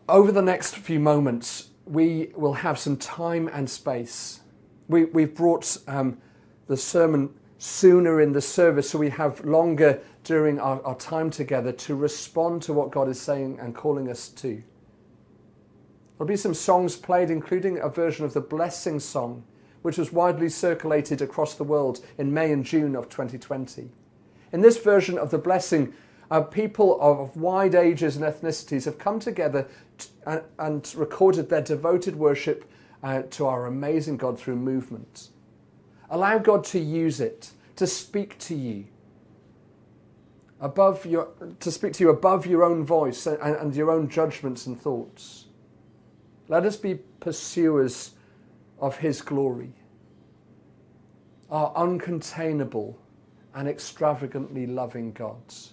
Over 0.09 0.31
the 0.31 0.43
next 0.43 0.77
few 0.77 1.01
moments, 1.01 1.71
we 1.87 2.31
will 2.37 2.53
have 2.53 2.79
some 2.79 2.97
time 2.97 3.49
and 3.49 3.69
space. 3.69 4.41
We, 4.89 5.07
we've 5.07 5.35
brought 5.35 5.79
um, 5.89 6.19
the 6.69 6.77
sermon 6.77 7.31
sooner 7.59 8.21
in 8.21 8.33
the 8.33 8.41
service, 8.43 8.91
so 8.91 8.99
we 8.99 9.09
have 9.09 9.45
longer 9.45 10.01
during 10.25 10.61
our, 10.61 10.85
our 10.85 10.95
time 10.97 11.31
together 11.31 11.73
to 11.73 11.95
respond 11.97 12.63
to 12.63 12.73
what 12.75 12.91
God 12.91 13.09
is 13.09 13.21
saying 13.21 13.59
and 13.61 13.75
calling 13.75 14.11
us 14.11 14.29
to. 14.29 14.63
There'll 16.19 16.29
be 16.29 16.37
some 16.37 16.55
songs 16.55 16.97
played, 16.97 17.31
including 17.31 17.79
a 17.79 17.89
version 17.89 18.25
of 18.25 18.35
the 18.35 18.41
Blessing 18.41 19.01
Song, 19.01 19.43
which 19.83 19.97
was 19.99 20.13
widely 20.13 20.49
circulated 20.49 21.23
across 21.23 21.55
the 21.55 21.65
world 21.65 22.05
in 22.19 22.33
May 22.33 22.53
and 22.53 22.65
June 22.65 22.95
of 22.95 23.09
2020. 23.09 23.91
In 24.53 24.61
this 24.61 24.79
version 24.79 25.19
of 25.19 25.31
the 25.31 25.39
Blessing, 25.39 25.93
uh, 26.31 26.41
people 26.41 26.99
of 27.01 27.37
wide 27.37 27.75
ages 27.75 28.17
and 28.17 28.25
ethnicities 28.25 28.85
have 28.85 28.99
come 28.99 29.19
together 29.19 29.69
t- 29.99 30.09
and, 30.27 30.43
and, 30.59 30.95
recorded 30.97 31.49
their 31.49 31.63
devoted 31.63 32.17
worship 32.17 32.69
uh, 33.03 33.23
to 33.31 33.47
our 33.47 33.67
amazing 33.67 34.17
God 34.17 34.39
through 34.39 34.57
movement. 34.57 35.29
Allow 36.11 36.39
God 36.39 36.65
to 36.65 36.81
use 36.81 37.21
it 37.21 37.51
to 37.77 37.87
speak 37.87 38.39
to 38.39 38.55
you 38.55 38.87
above 40.61 41.05
your 41.05 41.29
to 41.61 41.71
speak 41.71 41.93
to 41.93 42.05
you 42.05 42.11
above 42.11 42.47
your 42.47 42.65
own 42.65 42.85
voice 42.85 43.27
and, 43.27 43.41
and 43.41 43.77
your 43.77 43.91
own 43.91 44.09
judgments 44.09 44.67
and 44.67 44.81
thoughts. 44.81 45.47
Let 46.49 46.65
us 46.65 46.77
be 46.77 47.01
pursuers 47.21 48.13
of 48.79 48.99
his 48.99 49.21
glory, 49.21 49.73
our 51.51 51.73
uncontainable 51.75 52.97
and 53.57 53.67
extravagantly 53.69 54.67
loving 54.67 55.13
gods. 55.13 55.73